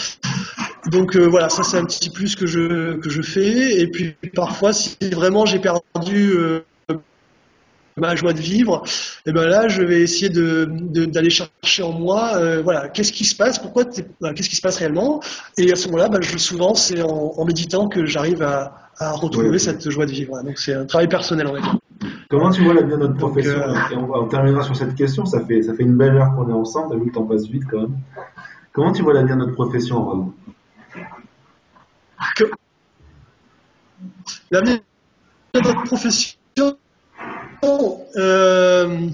[0.90, 3.80] Donc euh, voilà, ça c'est un petit plus que je que je fais.
[3.80, 6.60] Et puis parfois, si vraiment j'ai perdu euh,
[7.96, 10.68] ma joie de vivre, et eh ben là, je vais essayer de
[11.06, 14.76] d'aller chercher en moi, euh, voilà, qu'est-ce qui se passe, pourquoi, qu'est-ce qui se passe
[14.76, 15.20] réellement.
[15.58, 19.58] Et à ce moment-là, ben, je, souvent c'est en, méditant que j'arrive à, à, retrouver
[19.58, 20.40] cette joie de vivre.
[20.44, 21.76] Donc c'est un travail personnel, on va dire.
[22.28, 23.58] Comment tu vois la bien de notre profession
[23.92, 25.24] Et on, on, terminera sur cette question.
[25.24, 26.90] Ça fait ça fait une belle heure qu'on est ensemble.
[26.90, 27.96] T'as vu le temps passe vite quand même.
[28.72, 30.34] Comment tu vois l'avenir de notre profession,
[32.18, 32.46] Ron
[34.50, 34.80] L'avenir
[35.54, 36.36] de notre profession,
[38.16, 39.08] euh,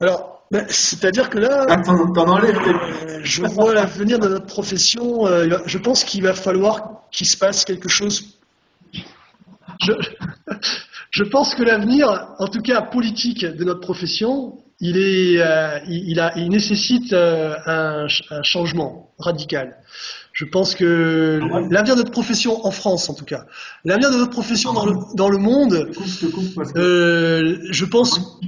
[0.00, 5.26] alors, ben, c'est-à-dire que là, ah, euh, je vois l'avenir de notre profession.
[5.26, 8.38] Euh, je pense qu'il va falloir qu'il se passe quelque chose.
[9.84, 9.92] Je,
[11.10, 16.20] je pense que l'avenir, en tout cas politique de notre profession, il, est, euh, il,
[16.20, 19.76] a, il nécessite euh, un, un, changement radical.
[20.32, 23.46] Je pense que l'avenir de notre profession en France, en tout cas,
[23.84, 25.90] l'avenir de notre profession dans le, dans le monde,
[26.76, 28.38] euh, je pense.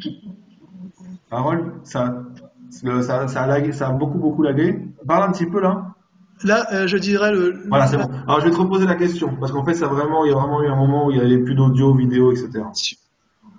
[1.31, 2.25] Harold, ça,
[2.71, 4.79] ça, ça, a lagué, ça a beaucoup beaucoup lagué.
[5.07, 5.95] Parle un petit peu là.
[6.45, 7.63] Là, euh, je dirais le.
[7.69, 8.11] Voilà, c'est bon.
[8.27, 10.37] Alors, je vais te reposer la question parce qu'en fait, ça vraiment, il y a
[10.37, 12.65] vraiment eu un moment où il n'y avait plus d'audio, vidéo, etc.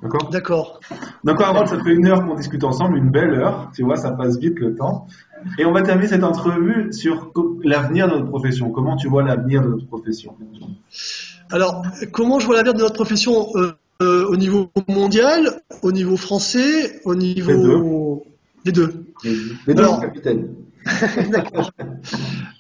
[0.02, 0.80] D'accord D'accord.
[1.24, 3.70] Donc, Harold, ça fait une heure qu'on discute ensemble, une belle heure.
[3.76, 5.08] Tu vois, ça passe vite le temps.
[5.58, 7.32] Et on va terminer cette entrevue sur
[7.64, 8.72] l'avenir de notre profession.
[8.72, 10.36] Comment tu vois l'avenir de notre profession?
[11.52, 16.16] Alors, comment je vois l'avenir de notre profession euh, euh, au niveau mondial, au niveau
[16.16, 18.24] français, au niveau.
[18.66, 18.94] Les deux.
[19.24, 19.56] Les deux.
[19.68, 20.48] Les deux, capitaine.
[21.32, 21.72] D'accord.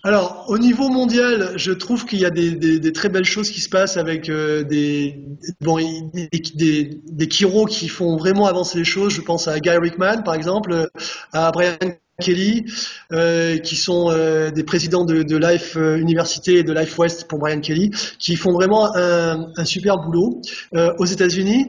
[0.03, 3.69] Alors, au niveau mondial, je trouve qu'il y a des, très belles choses qui se
[3.69, 5.19] passent avec euh, des,
[5.61, 5.77] bon,
[6.13, 9.13] des, des, qui font vraiment avancer les choses.
[9.13, 10.89] Je pense à Guy Rickman, par exemple,
[11.33, 11.75] à Brian
[12.21, 12.65] Kelly,
[13.13, 17.61] euh, qui sont euh, des présidents de, Life Université et de Life West pour Brian
[17.61, 20.41] Kelly, qui font vraiment un, un super boulot.
[20.73, 21.67] aux États-Unis,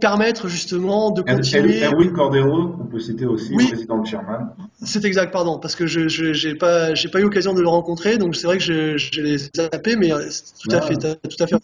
[0.00, 1.84] permettre justement de continuer.
[1.84, 3.68] Erwin Cordero, on peut citer aussi, oui.
[3.68, 4.50] président de Sherman.
[4.82, 8.46] C'est exact, pardon, parce que je n'ai pas eu l'occasion de le rencontrer, donc c'est
[8.46, 11.56] vrai que je, je l'ai zappé, mais tout à fait, tout à fait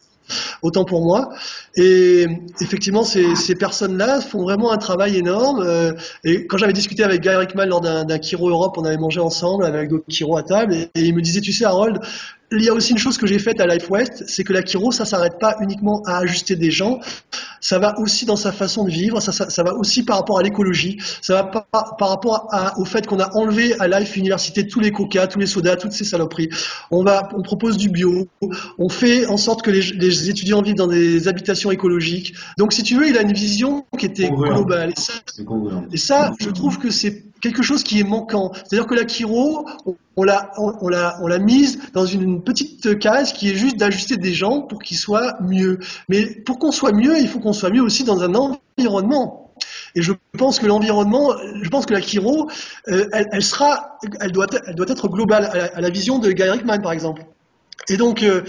[0.63, 1.31] autant pour moi.
[1.77, 2.27] Et
[2.61, 5.63] effectivement, ces, personnes-là font vraiment un travail énorme.
[5.65, 5.93] Euh,
[6.25, 9.65] et quand j'avais discuté avec Guy Rickman lors d'un Kiro Europe, on avait mangé ensemble
[9.65, 12.01] avec d'autres Kiro à table, et, il me disait, tu sais, Harold,
[12.53, 14.63] il y a aussi une chose que j'ai faite à Life West, c'est que la
[14.63, 17.01] Kiro, ça s'arrête pas uniquement à ajuster des gens,
[17.61, 20.99] ça va aussi dans sa façon de vivre, ça, va aussi par rapport à l'écologie,
[21.23, 25.27] ça va par, rapport au fait qu'on a enlevé à Life Université tous les coca,
[25.27, 26.51] tous les sodas, toutes ces saloperies.
[26.91, 27.05] On
[27.43, 28.29] propose du bio,
[28.79, 32.35] on fait en sorte que les, les les étudiants vivent dans des habitations écologiques.
[32.59, 34.93] Donc, si tu veux, il a une vision qui était globale.
[35.93, 38.53] Et ça, je trouve que c'est quelque chose qui est manquant.
[38.55, 39.67] C'est-à-dire que la Kiro,
[40.17, 44.17] on l'a, on, l'a, on l'a mise dans une petite case qui est juste d'ajuster
[44.17, 45.79] des gens pour qu'ils soient mieux.
[46.09, 49.53] Mais pour qu'on soit mieux, il faut qu'on soit mieux aussi dans un environnement.
[49.95, 52.49] Et je pense que l'environnement, je pense que la Kiro,
[52.89, 56.81] euh, elle, sera, elle doit, elle doit être globale à la, vision de Guy Rickman,
[56.81, 57.25] par exemple.
[57.89, 58.43] Et donc, euh,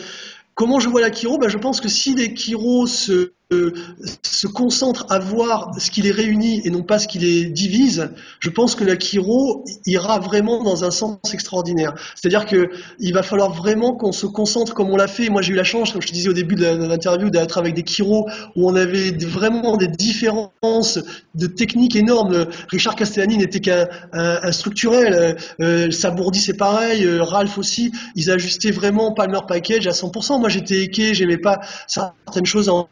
[0.55, 1.37] Comment je vois la Kiro?
[1.37, 6.11] Ben, Je pense que si les Kiro se, se concentrent à voir ce qui les
[6.11, 10.63] réunit et non pas ce qui les divise, je pense que la Kiro ira vraiment
[10.63, 11.93] dans un sens extraordinaire.
[12.15, 12.69] C'est-à-dire que
[12.99, 15.29] il va falloir vraiment qu'on se concentre comme on l'a fait.
[15.29, 17.73] Moi, j'ai eu la chance, comme je te disais au début de l'interview, d'être avec
[17.75, 20.99] des Kiro où on avait vraiment des différences
[21.35, 22.47] de techniques énormes.
[22.69, 25.37] Richard Castellani n'était qu'un un, structurel.
[25.59, 27.05] Euh, Sabourdi, c'est pareil.
[27.05, 27.91] Euh, Ralph aussi.
[28.15, 32.87] Ils ajustaient vraiment Palmer Package à 100% moi j'étais équé, j'aimais pas certaines choses en,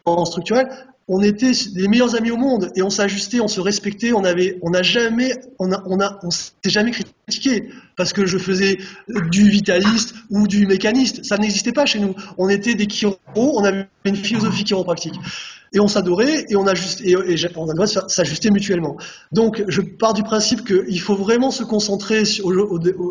[1.09, 4.57] On était les meilleurs amis au monde et on s'ajustait, on se respectait, on avait,
[4.61, 8.77] on n'a jamais, on a, on on s'est jamais critiqué parce que je faisais
[9.29, 11.25] du vitaliste ou du mécaniste.
[11.25, 12.15] Ça n'existait pas chez nous.
[12.37, 15.15] On était des chiro, on avait une philosophie chiropractique
[15.73, 17.15] et on s'adorait et on a juste et,
[17.55, 18.95] on a s'ajuster mutuellement.
[19.31, 22.23] Donc je pars du principe qu'il faut vraiment se concentrer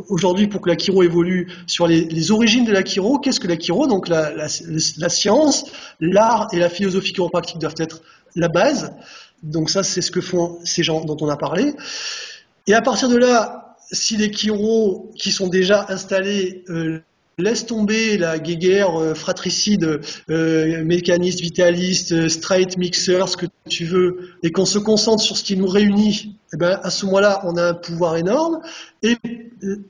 [0.08, 3.18] aujourd'hui pour que la chiro évolue sur les, origines de la chiro.
[3.18, 3.86] Qu'est-ce que la chiro?
[3.86, 5.64] Donc la, science,
[6.00, 8.02] l'art et la philosophie chiropractique doivent être
[8.36, 8.92] la base.
[9.42, 11.74] Donc ça c'est ce que font ces gens dont on a parlé.
[12.68, 17.00] Et à partir de là, si les chiro qui sont déjà installés euh,
[17.38, 23.84] laisse tomber la guéguerre euh, fratricide, euh, mécaniste, vitaliste, euh, straight, mixer, ce que tu
[23.84, 27.42] veux, et qu'on se concentre sur ce qui nous réunit, eh ben, à ce moment-là,
[27.44, 28.60] on a un pouvoir énorme.
[29.02, 29.16] Et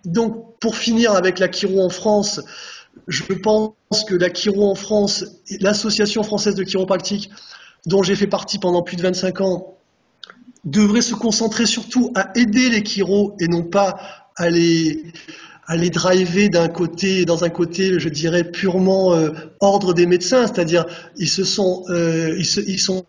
[0.04, 2.40] donc, pour finir avec la Chiro en France,
[3.08, 3.74] je pense
[4.06, 5.24] que la Chiro en France,
[5.60, 7.30] l'association française de chiropractique,
[7.86, 9.74] dont j'ai fait partie pendant plus de 25 ans,
[10.64, 13.98] devrait se concentrer surtout à aider les chiro et non pas
[14.36, 15.02] à les
[15.72, 20.46] à les driver d'un côté, dans un côté, je dirais purement euh, ordre des médecins,
[20.46, 20.84] c'est-à-dire
[21.16, 23.06] ils se sont, euh, ils, sont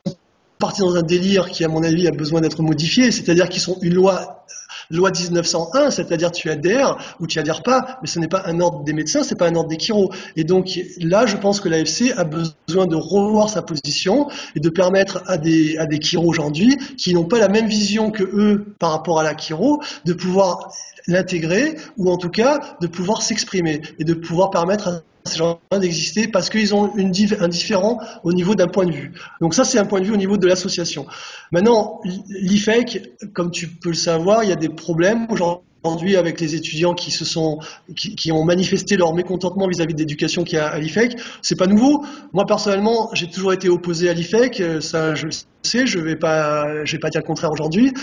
[0.59, 3.78] partis dans un délire qui, à mon avis, a besoin d'être modifié, c'est-à-dire qu'ils sont
[3.82, 4.45] une loi
[4.89, 8.84] loi 1901, c'est-à-dire tu adhères ou tu adhères pas, mais ce n'est pas un ordre
[8.84, 10.11] des médecins, c'est pas un ordre des chiro.
[10.38, 14.70] Et donc là, je pense que l'AFC a besoin de revoir sa position et de
[14.70, 18.91] permettre à des à des aujourd'hui qui n'ont pas la même vision que eux par
[18.91, 20.70] rapport à la chiro de pouvoir
[21.07, 25.59] l'intégrer ou en tout cas de pouvoir s'exprimer et de pouvoir permettre à ces gens
[25.71, 29.13] d'exister parce qu'ils ont un différent au niveau d'un point de vue.
[29.41, 31.05] Donc ça, c'est un point de vue au niveau de l'association.
[31.51, 36.55] Maintenant, l'IFEC, comme tu peux le savoir, il y a des problèmes aujourd'hui avec les
[36.55, 37.59] étudiants qui se sont
[37.95, 41.17] qui, ont manifesté leur mécontentement vis-à-vis de l'éducation qui a à l'IFEC.
[41.41, 42.05] C'est pas nouveau.
[42.33, 44.81] Moi personnellement, j'ai toujours été opposé à l'IFEC.
[44.81, 45.31] Ça, je le
[45.63, 45.87] sais.
[45.87, 47.93] Je vais pas, je vais pas dire le contraire aujourd'hui.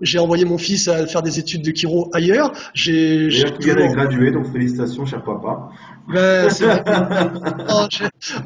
[0.00, 2.52] J'ai envoyé mon fils à faire des études de chiro ailleurs.
[2.74, 3.28] J'ai.
[3.28, 3.92] Toujours...
[3.92, 5.70] gradué, donc félicitations, cher papa.
[6.08, 6.48] Ben,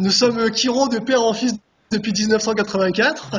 [0.00, 1.54] nous sommes chiro de père en fils
[1.92, 3.30] depuis 1984.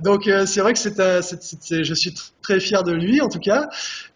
[0.00, 3.68] donc euh, c'est vrai que c'est, je suis très fier de lui en tout cas.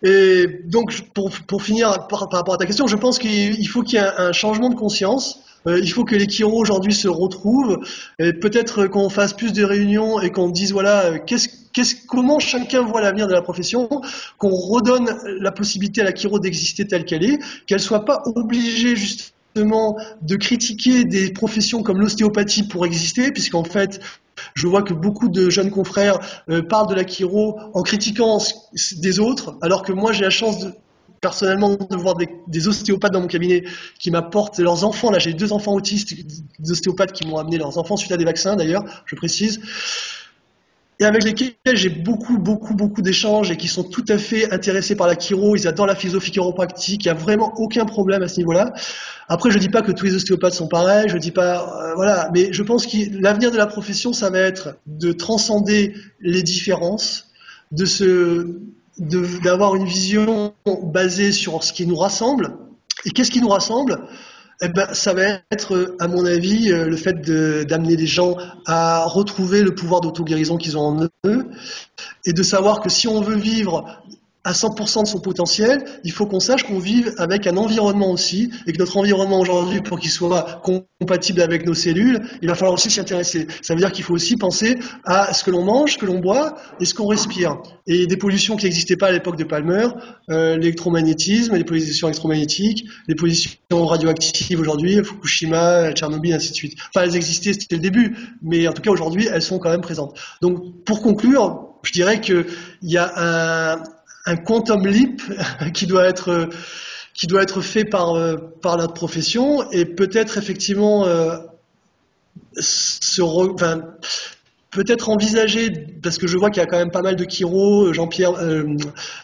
[0.03, 3.83] Et donc pour, pour finir par, par, rapport à ta question, je pense qu'il faut
[3.83, 7.09] qu'il y ait un changement de conscience euh, il faut que les Kiro aujourd'hui se
[7.09, 7.81] retrouvent
[8.19, 11.19] et peut-être qu'on fasse plus de réunions et qu'on dise voilà euh,
[12.09, 13.89] comment chacun voit l'avenir de la profession,
[14.39, 18.97] qu'on redonne la possibilité à la Kiro d'exister telle qu'elle est, qu'elle soit pas obligée
[18.97, 24.01] justement de critiquer des professions comme l'ostéopathie pour exister, puisqu'en fait,
[24.55, 28.39] je vois que beaucoup de jeunes confrères euh, parlent de la chiro en critiquant
[28.97, 30.73] des autres, alors que moi j'ai la chance de,
[31.25, 33.65] personnellement de voir des, ostéopathes dans mon cabinet
[33.99, 35.11] qui m'apportent leurs enfants.
[35.11, 36.13] Là, j'ai deux enfants autistes,
[36.59, 39.59] des ostéopathes qui m'ont amené leurs enfants suite à des vaccins, d'ailleurs, je précise.
[41.01, 44.97] Et avec lesquels j'ai beaucoup, beaucoup, beaucoup d'échanges et qui sont tout à fait intéressés
[44.97, 45.57] par la chiro.
[45.57, 47.07] Ils adorent la philosophie chiropractique.
[47.07, 48.75] Il n'y a vraiment aucun problème à ce niveau-là.
[49.29, 51.09] Après, je dis pas que tous les ostéopathes sont pareils.
[51.09, 52.31] Je dis pas, euh, voilà.
[52.35, 57.31] Mais je pense que l'avenir de la profession, ça va être de transcender les différences,
[57.73, 58.61] de se,
[58.99, 62.57] d'avoir une vision basée sur ce qui nous rassemble.
[63.05, 64.09] Et qu'est-ce qui nous rassemble?
[64.63, 67.21] Eh ben, ça va être, à mon avis, euh, le fait
[67.67, 68.37] d'amener les gens
[68.67, 71.45] à retrouver le pouvoir d'auto-guérison qu'ils ont en eux
[72.25, 74.03] et de savoir que si on veut vivre
[74.45, 78.51] à 100% de son potentiel, il faut qu'on sache qu'on vive avec un environnement aussi,
[78.67, 82.75] et que notre environnement aujourd'hui, pour qu'il soit compatible avec nos cellules, il va falloir
[82.75, 83.47] aussi s'y intéresser.
[83.63, 86.19] Ça veut dire qu'il faut aussi penser à ce que l'on mange, ce que l'on
[86.19, 87.57] boit, et ce qu'on respire.
[87.87, 89.89] Et des pollutions qui n'existaient pas à l'époque de Palmer,
[90.31, 96.79] euh, l'électromagnétisme, les pollutions électromagnétiques, les pollutions radioactives aujourd'hui, Fukushima, Tchernobyl, ainsi de suite.
[96.95, 99.81] Enfin, elles existaient, c'était le début, mais en tout cas aujourd'hui, elles sont quand même
[99.81, 100.19] présentes.
[100.43, 102.47] Donc, pour conclure, je dirais qu'il
[102.83, 103.83] y a un,
[104.27, 105.23] un quantum leap
[105.75, 106.49] qui doit être
[107.13, 108.15] qui doit être fait par
[108.63, 111.37] par notre profession et peut-être effectivement euh,
[112.59, 113.23] se
[114.75, 115.71] peut-être envisager
[116.03, 118.65] parce que je vois qu'il y a quand même pas mal de Kiro, Jean-Pierre euh,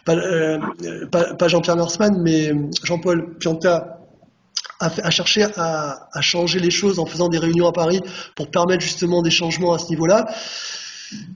[0.08, 0.58] euh,
[1.10, 2.52] pas, Jean-Pierre Norseman mais
[2.84, 3.98] Jean-Paul Pianta
[4.78, 8.00] à, chercher à, à, changer les choses en faisant des réunions à Paris
[8.34, 10.24] pour permettre justement des changements à ce niveau-là.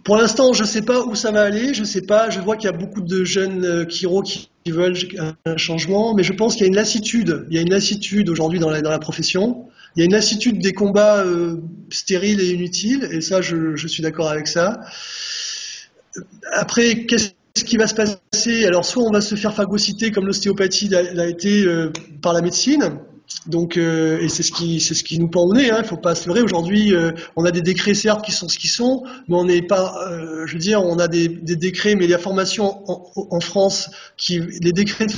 [0.04, 1.74] Pour l'instant, je ne sais pas où ça va aller.
[1.74, 2.30] Je sais pas.
[2.30, 4.96] Je vois qu'il y a beaucoup de jeunes euh, chiro qui, veulent
[5.44, 7.44] un changement, mais je pense qu'il y a une lassitude.
[7.50, 9.66] Il y a une lassitude aujourd'hui dans la, profession.
[9.94, 11.56] Il y a une lassitude des combats euh,
[11.90, 14.80] stériles et inutiles, et ça, je, je suis d'accord avec ça.
[16.52, 18.64] Après, qu'est-ce qui va se passer?
[18.64, 22.98] Alors, soit on va se faire phagocyter comme l'ostéopathie l'a été euh, par la médecine,
[23.46, 25.70] donc, euh, et c'est ce qui, c'est ce qui nous pend au nez.
[25.70, 26.42] Hein, il faut pas se leurrer.
[26.42, 29.62] Aujourd'hui, euh, on a des décrets certes qui sont ce qu'ils sont, mais on n'est
[29.62, 34.40] pas, euh, je veux dire, on a des, décrets, mais la formation en, France, qui,
[34.60, 35.14] les décrets de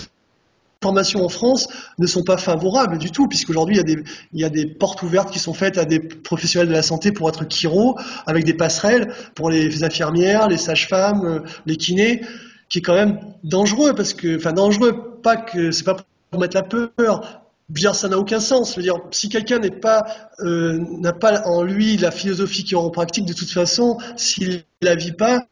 [0.82, 4.02] formation en France ne sont pas favorables du tout, puisqu'aujourd'hui il y a des,
[4.32, 7.12] il y a des portes ouvertes qui sont faites à des professionnels de la santé
[7.12, 12.22] pour être chiro, avec des passerelles pour les infirmières, les sages-femmes, les kinés,
[12.68, 15.96] qui est quand même dangereux parce que, enfin dangereux, pas que c'est pas
[16.30, 18.72] pour mettre la peur, bien ça n'a aucun sens.
[18.72, 20.06] Je veux dire, si quelqu'un n'est pas
[20.40, 25.46] euh, n'a pas en lui la philosophie chiropractique, de toute façon, s'il la vit pas,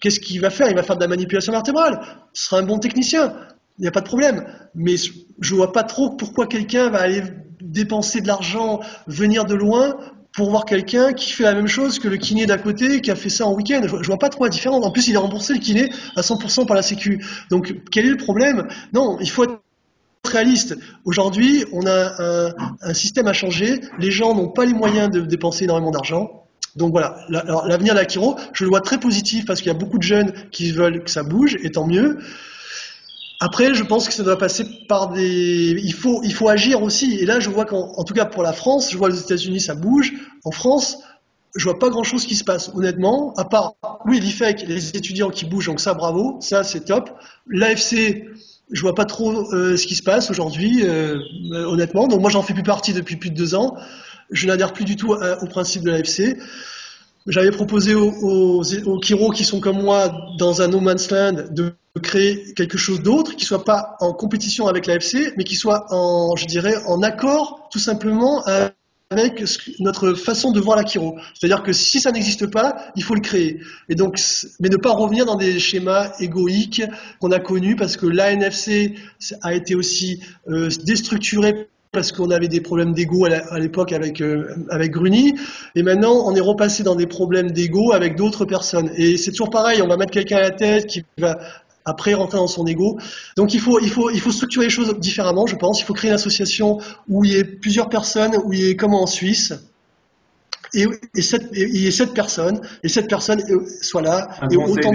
[0.00, 0.68] qu'est-ce qu'il va faire?
[0.68, 2.00] Il va faire de la manipulation vertébrale.
[2.32, 3.34] Ce sera un bon technicien.
[3.78, 4.44] Il n'y a pas de problème.
[4.74, 4.96] Mais
[5.40, 7.22] je vois pas trop pourquoi quelqu'un va aller
[7.60, 9.96] dépenser de l'argent, venir de loin
[10.32, 13.16] pour voir quelqu'un qui fait la même chose que le kiné d'à côté, qui a
[13.16, 13.80] fait ça en week-end.
[13.84, 14.84] Je, vois pas trop la différence.
[14.84, 17.24] En plus, il est remboursé le kiné à 100% par la Sécu.
[17.50, 18.68] Donc, quel est le problème?
[18.92, 19.60] Non, il faut être
[20.28, 20.76] réaliste.
[21.04, 22.52] Aujourd'hui, on a
[22.82, 23.80] un, système à changer.
[23.98, 26.44] Les gens n'ont pas les moyens de dépenser énormément d'argent.
[26.76, 29.78] Donc voilà, l'avenir de la chiro, je le vois très positif parce qu'il y a
[29.78, 32.18] beaucoup de jeunes qui veulent que ça bouge, et tant mieux.
[33.40, 35.80] Après, je pense que ça doit passer par des.
[35.82, 37.18] Il faut, il faut agir aussi.
[37.18, 39.74] Et là, je vois qu'en tout cas pour la France, je vois aux États-Unis ça
[39.74, 40.12] bouge.
[40.44, 40.98] En France,
[41.54, 43.74] je vois pas grand chose qui se passe, honnêtement, à part,
[44.04, 47.10] oui, l'IFEC, les étudiants qui bougent, donc ça, bravo, ça, c'est top.
[47.48, 48.24] L'AFC,
[48.70, 51.18] je vois pas trop euh, ce qui se passe aujourd'hui, euh,
[51.52, 52.06] honnêtement.
[52.06, 53.76] Donc moi, j'en fais plus partie depuis plus de deux ans.
[54.30, 56.36] Je n'adhère plus du tout au principe de l'AFC.
[57.26, 61.74] J'avais proposé aux, aux, aux qui sont comme moi dans un no man's land de
[62.02, 66.36] créer quelque chose d'autre qui soit pas en compétition avec l'AFC, mais qui soit en,
[66.36, 68.44] je dirais, en accord tout simplement
[69.10, 69.42] avec
[69.80, 71.16] notre façon de voir la Kiro.
[71.32, 73.58] C'est-à-dire que si ça n'existe pas, il faut le créer.
[73.88, 74.20] Et donc,
[74.60, 76.82] mais ne pas revenir dans des schémas égoïques
[77.18, 78.96] qu'on a connus parce que l'ANFC
[79.40, 84.54] a été aussi euh, déstructuré parce qu'on avait des problèmes d'ego à l'époque avec euh,
[84.68, 85.34] avec Gruny
[85.74, 89.48] et maintenant on est repassé dans des problèmes d'ego avec d'autres personnes et c'est toujours
[89.48, 91.38] pareil on va mettre quelqu'un à la tête qui va
[91.84, 92.98] après rentrer dans son ego.
[93.36, 95.80] Donc il faut, il faut, il faut structurer les choses différemment, je pense.
[95.80, 98.76] Il faut créer une association où il y ait plusieurs personnes, où il y ait
[98.76, 99.54] comme en Suisse.
[100.74, 103.42] Et, et, cette, et, et cette personne, et cette personne
[103.80, 104.28] soit là.
[104.50, 104.92] et autant.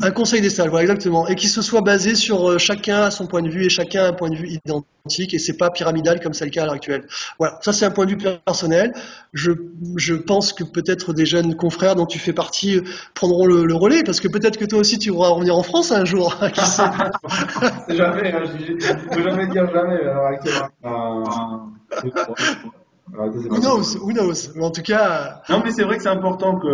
[0.00, 1.28] Un conseil des salles, voilà, exactement.
[1.28, 4.04] Et qui se soit basé sur euh, chacun à son point de vue et chacun
[4.04, 6.64] a un point de vue identique et c'est pas pyramidal comme c'est le cas à
[6.64, 7.06] l'heure actuelle.
[7.38, 8.94] Voilà, ça c'est un point de vue personnel.
[9.34, 9.52] Je,
[9.96, 12.82] je pense que peut-être des jeunes confrères dont tu fais partie euh,
[13.14, 16.06] prendront le, relais parce que peut-être que toi aussi tu pourras revenir en France un
[16.06, 16.38] jour.
[17.88, 20.70] jamais, hein, je peux jamais dire jamais à l'heure.
[20.86, 21.24] Euh,
[23.10, 24.52] Who knows, who knows?
[24.54, 25.42] Mais en tout cas.
[25.50, 26.68] Non, mais c'est vrai que c'est important que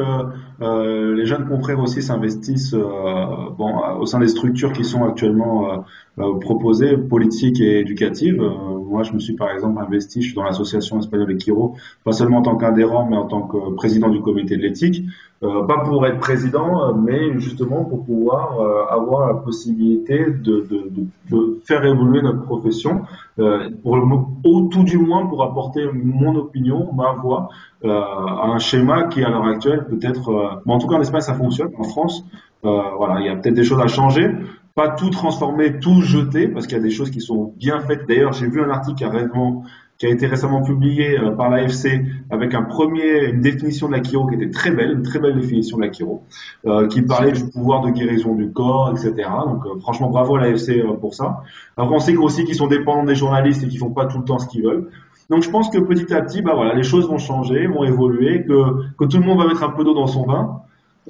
[0.63, 5.73] euh, les jeunes confrères aussi s'investissent euh, bon, au sein des structures qui sont actuellement
[5.73, 5.77] euh,
[6.19, 8.41] euh, proposées, politiques et éducatives.
[8.41, 12.13] Euh, moi, je me suis par exemple investi, je suis dans l'association espagnole Equiro, pas
[12.13, 15.05] seulement en tant qu'adhérent, mais en tant que président du comité de l'éthique.
[15.45, 18.59] Euh, pas pour être président, mais justement pour pouvoir
[18.91, 20.91] avoir la possibilité de, de,
[21.31, 23.03] de, faire évoluer notre profession,
[23.37, 24.03] pour le,
[24.45, 27.51] au tout du moins pour apporter mon opinion, ma voix,
[27.85, 31.35] à un schéma qui à l'heure actuelle peut-être, bon, en tout cas en Espagne ça
[31.35, 32.25] fonctionne, en France,
[32.65, 34.35] voilà, il y a peut-être des choses à changer
[34.79, 38.07] pas tout transformer, tout jeter, parce qu'il y a des choses qui sont bien faites.
[38.07, 39.65] D'ailleurs, j'ai vu un article récemment,
[39.99, 44.03] qui a été récemment publié euh, par l'AFC avec un premier, une définition de la
[44.03, 46.23] chiro qui était très belle, une très belle définition de la chiro,
[46.67, 49.29] euh, qui parlait du pouvoir de guérison du corps, etc.
[49.45, 51.43] Donc euh, franchement, bravo à l'AFC pour ça.
[51.77, 54.25] Alors on sait aussi qu'ils sont dépendants des journalistes et qu'ils font pas tout le
[54.25, 54.89] temps ce qu'ils veulent.
[55.31, 58.45] Donc je pense que petit à petit, bah voilà, les choses vont changer, vont évoluer,
[58.45, 60.63] que, que tout le monde va mettre un peu d'eau dans son vin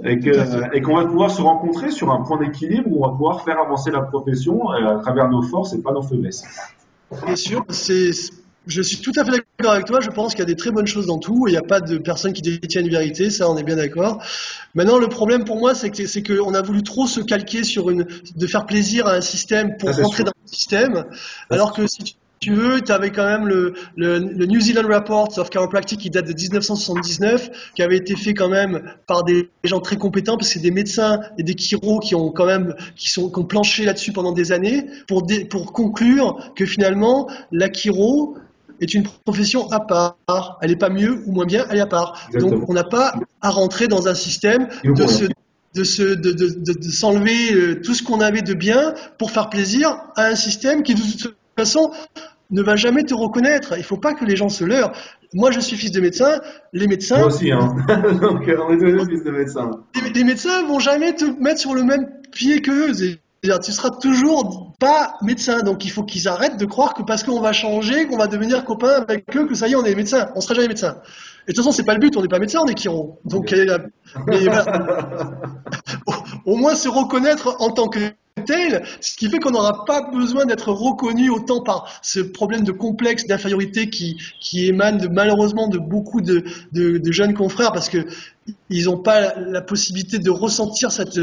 [0.02, 3.58] et qu'on va pouvoir se rencontrer sur un point d'équilibre où on va pouvoir faire
[3.60, 6.44] avancer la profession à travers nos forces et pas nos faiblesses.
[7.26, 8.12] Bien sûr, c'est
[8.66, 10.00] je suis tout à fait d'accord avec toi.
[10.00, 11.46] Je pense qu'il y a des très bonnes choses dans tout.
[11.46, 13.30] Il n'y a pas de personne qui détient une vérité.
[13.30, 14.22] Ça, on est bien d'accord.
[14.74, 17.88] Maintenant, le problème pour moi, c'est que c'est qu'on a voulu trop se calquer sur
[17.90, 18.06] une,
[18.36, 21.04] de faire plaisir à un système pour rentrer dans le système.
[21.50, 24.86] Alors que si tu tu veux, tu avais quand même le, le, le, New Zealand
[24.86, 29.50] Report of Chiropractic qui date de 1979, qui avait été fait quand même par des
[29.64, 32.74] gens très compétents, parce que c'est des médecins et des chiros qui ont quand même
[32.94, 37.68] qui sont qui ont planché là-dessus pendant des années pour pour conclure que finalement la
[37.72, 38.36] chiro
[38.80, 40.58] est une profession à part.
[40.62, 42.28] Elle n'est pas mieux ou moins bien, elle est à part.
[42.34, 45.24] Donc on n'a pas à rentrer dans un système de se
[45.74, 49.30] de se de, de, de, de s'enlever euh, tout ce qu'on avait de bien pour
[49.30, 51.92] faire plaisir à un système qui de toute façon,
[52.50, 53.74] ne va jamais te reconnaître.
[53.74, 54.92] Il ne faut pas que les gens se leurrent.
[55.34, 56.40] Moi, je suis fils de médecin.
[56.72, 57.18] Les médecins.
[57.18, 57.76] Moi aussi, hein.
[58.20, 59.70] Donc, on est tous fils de médecin.
[59.94, 62.62] Les, les, médecins vont jamais te mettre sur le même pied
[63.42, 65.60] Tu seras toujours pas médecin.
[65.60, 68.64] Donc, il faut qu'ils arrêtent de croire que parce qu'on va changer, qu'on va devenir
[68.64, 70.30] copain avec eux, que ça y est, on est médecin.
[70.34, 70.96] On sera jamais médecin.
[71.46, 72.16] Et de toute façon, c'est pas le but.
[72.16, 73.20] On n'est pas médecin, on est chiro.
[73.24, 73.54] Donc,
[74.26, 74.48] mais,
[76.06, 76.12] au,
[76.48, 78.00] au moins se reconnaître en tant que
[78.46, 82.72] tel, ce qui fait qu'on n'aura pas besoin d'être reconnu autant par ce problème de
[82.72, 84.16] complexe d'infériorité qui,
[84.54, 86.42] émane malheureusement de beaucoup de,
[87.10, 88.06] jeunes confrères parce que
[88.70, 91.18] ils n'ont pas la possibilité de ressentir cette,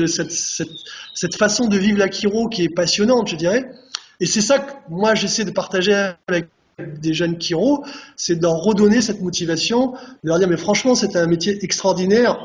[1.16, 3.72] cette façon de vivre la chiro qui est passionnante, je dirais.
[4.20, 7.84] Et c'est ça que moi j'essaie de partager avec des jeunes chiro,
[8.16, 12.38] c'est d'en redonner cette motivation, de leur dire mais franchement c'est un métier extraordinaire,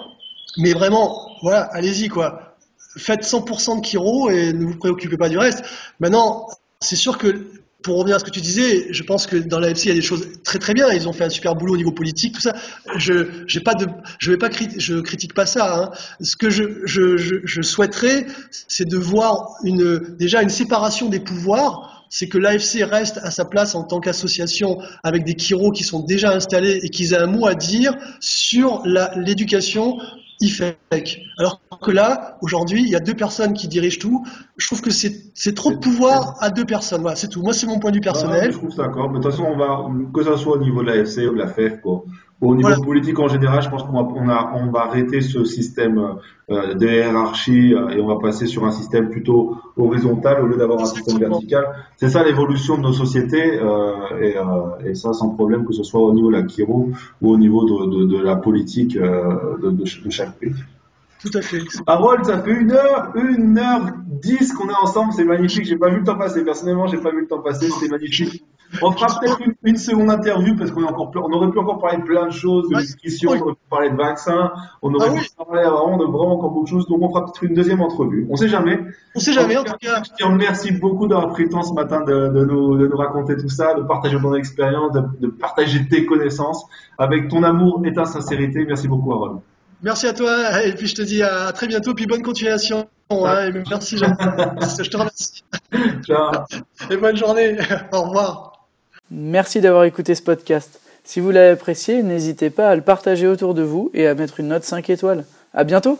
[0.56, 2.49] mais vraiment voilà allez-y quoi
[2.96, 5.62] faites 100% de Kiro et ne vous préoccupez pas du reste.
[6.00, 6.48] Maintenant,
[6.80, 7.46] c'est sûr que
[7.82, 9.92] pour revenir à ce que tu disais, je pense que dans la FC il y
[9.92, 10.90] a des choses très très bien.
[10.92, 12.54] Ils ont fait un super boulot au niveau politique, tout ça.
[12.96, 13.86] Je j'ai pas de,
[14.18, 15.76] je vais pas je critique pas ça.
[15.76, 15.90] Hein.
[16.20, 21.20] Ce que je, je, je, je souhaiterais, c'est de voir une déjà une séparation des
[21.20, 22.06] pouvoirs.
[22.12, 26.00] C'est que l'AFC reste à sa place en tant qu'association avec des Kiro qui sont
[26.00, 28.82] déjà installés et qui aient un mot à dire sur
[29.14, 29.98] l'éducation
[30.40, 31.22] IFEC.
[31.38, 34.26] Alors que là, aujourd'hui, il y a deux personnes qui dirigent tout.
[34.56, 37.02] Je trouve que c'est trop de pouvoir à deux personnes.
[37.02, 37.42] Voilà, c'est tout.
[37.42, 38.52] Moi, c'est mon point de vue personnel.
[38.52, 39.08] je trouve ça d'accord.
[39.08, 41.38] De toute façon, on va, que ce soit au niveau de la FC ou de
[41.38, 42.04] la FEF, quoi,
[42.40, 45.44] Au niveau politique en général, je pense qu'on va, on a, on va arrêter ce
[45.44, 45.98] système
[46.50, 50.56] euh, de hiérarchie euh, et on va passer sur un système plutôt horizontal au lieu
[50.56, 51.66] d'avoir un système vertical.
[51.98, 55.82] C'est ça l'évolution de nos sociétés euh, et, euh, et, ça sans problème que ce
[55.82, 56.90] soit au niveau de la Kiro
[57.20, 60.54] ou au niveau de, de, de la politique euh, de, de, chaque pays.
[61.20, 61.60] Tout à fait.
[61.86, 65.66] Harold, ça fait une heure, une heure dix qu'on est ensemble, c'est magnifique.
[65.66, 66.42] J'ai pas vu le temps passer.
[66.44, 68.42] Personnellement, j'ai pas vu le temps passer, c'est magnifique.
[68.80, 72.04] On fera peut-être une, seconde interview parce qu'on encore, on aurait pu encore parler de
[72.04, 75.28] plein de choses, de discussions, on aurait pu parler de vaccins, on aurait ah pu
[75.36, 76.86] parler vraiment de vraiment encore beaucoup de choses.
[76.86, 78.26] Donc on fera peut-être une deuxième entrevue.
[78.30, 78.80] On sait jamais.
[79.14, 79.58] On sait jamais.
[79.58, 82.44] En, tout cas, je te remercie beaucoup d'avoir pris le temps ce matin de, de,
[82.44, 86.64] nous, de nous raconter tout ça, de partager ton expérience, de, de partager tes connaissances
[86.96, 88.64] avec ton amour et ta sincérité.
[88.66, 89.40] Merci beaucoup, Harold.
[89.82, 92.88] Merci à toi et puis je te dis à très bientôt puis bonne continuation.
[93.10, 94.14] Hein, et merci Jean.
[94.78, 95.42] je te remercie.
[96.04, 96.30] Ciao.
[96.90, 97.58] Et bonne journée.
[97.92, 98.68] Au revoir.
[99.10, 100.80] Merci d'avoir écouté ce podcast.
[101.02, 104.38] Si vous l'avez apprécié, n'hésitez pas à le partager autour de vous et à mettre
[104.38, 105.24] une note 5 étoiles.
[105.54, 105.98] À bientôt!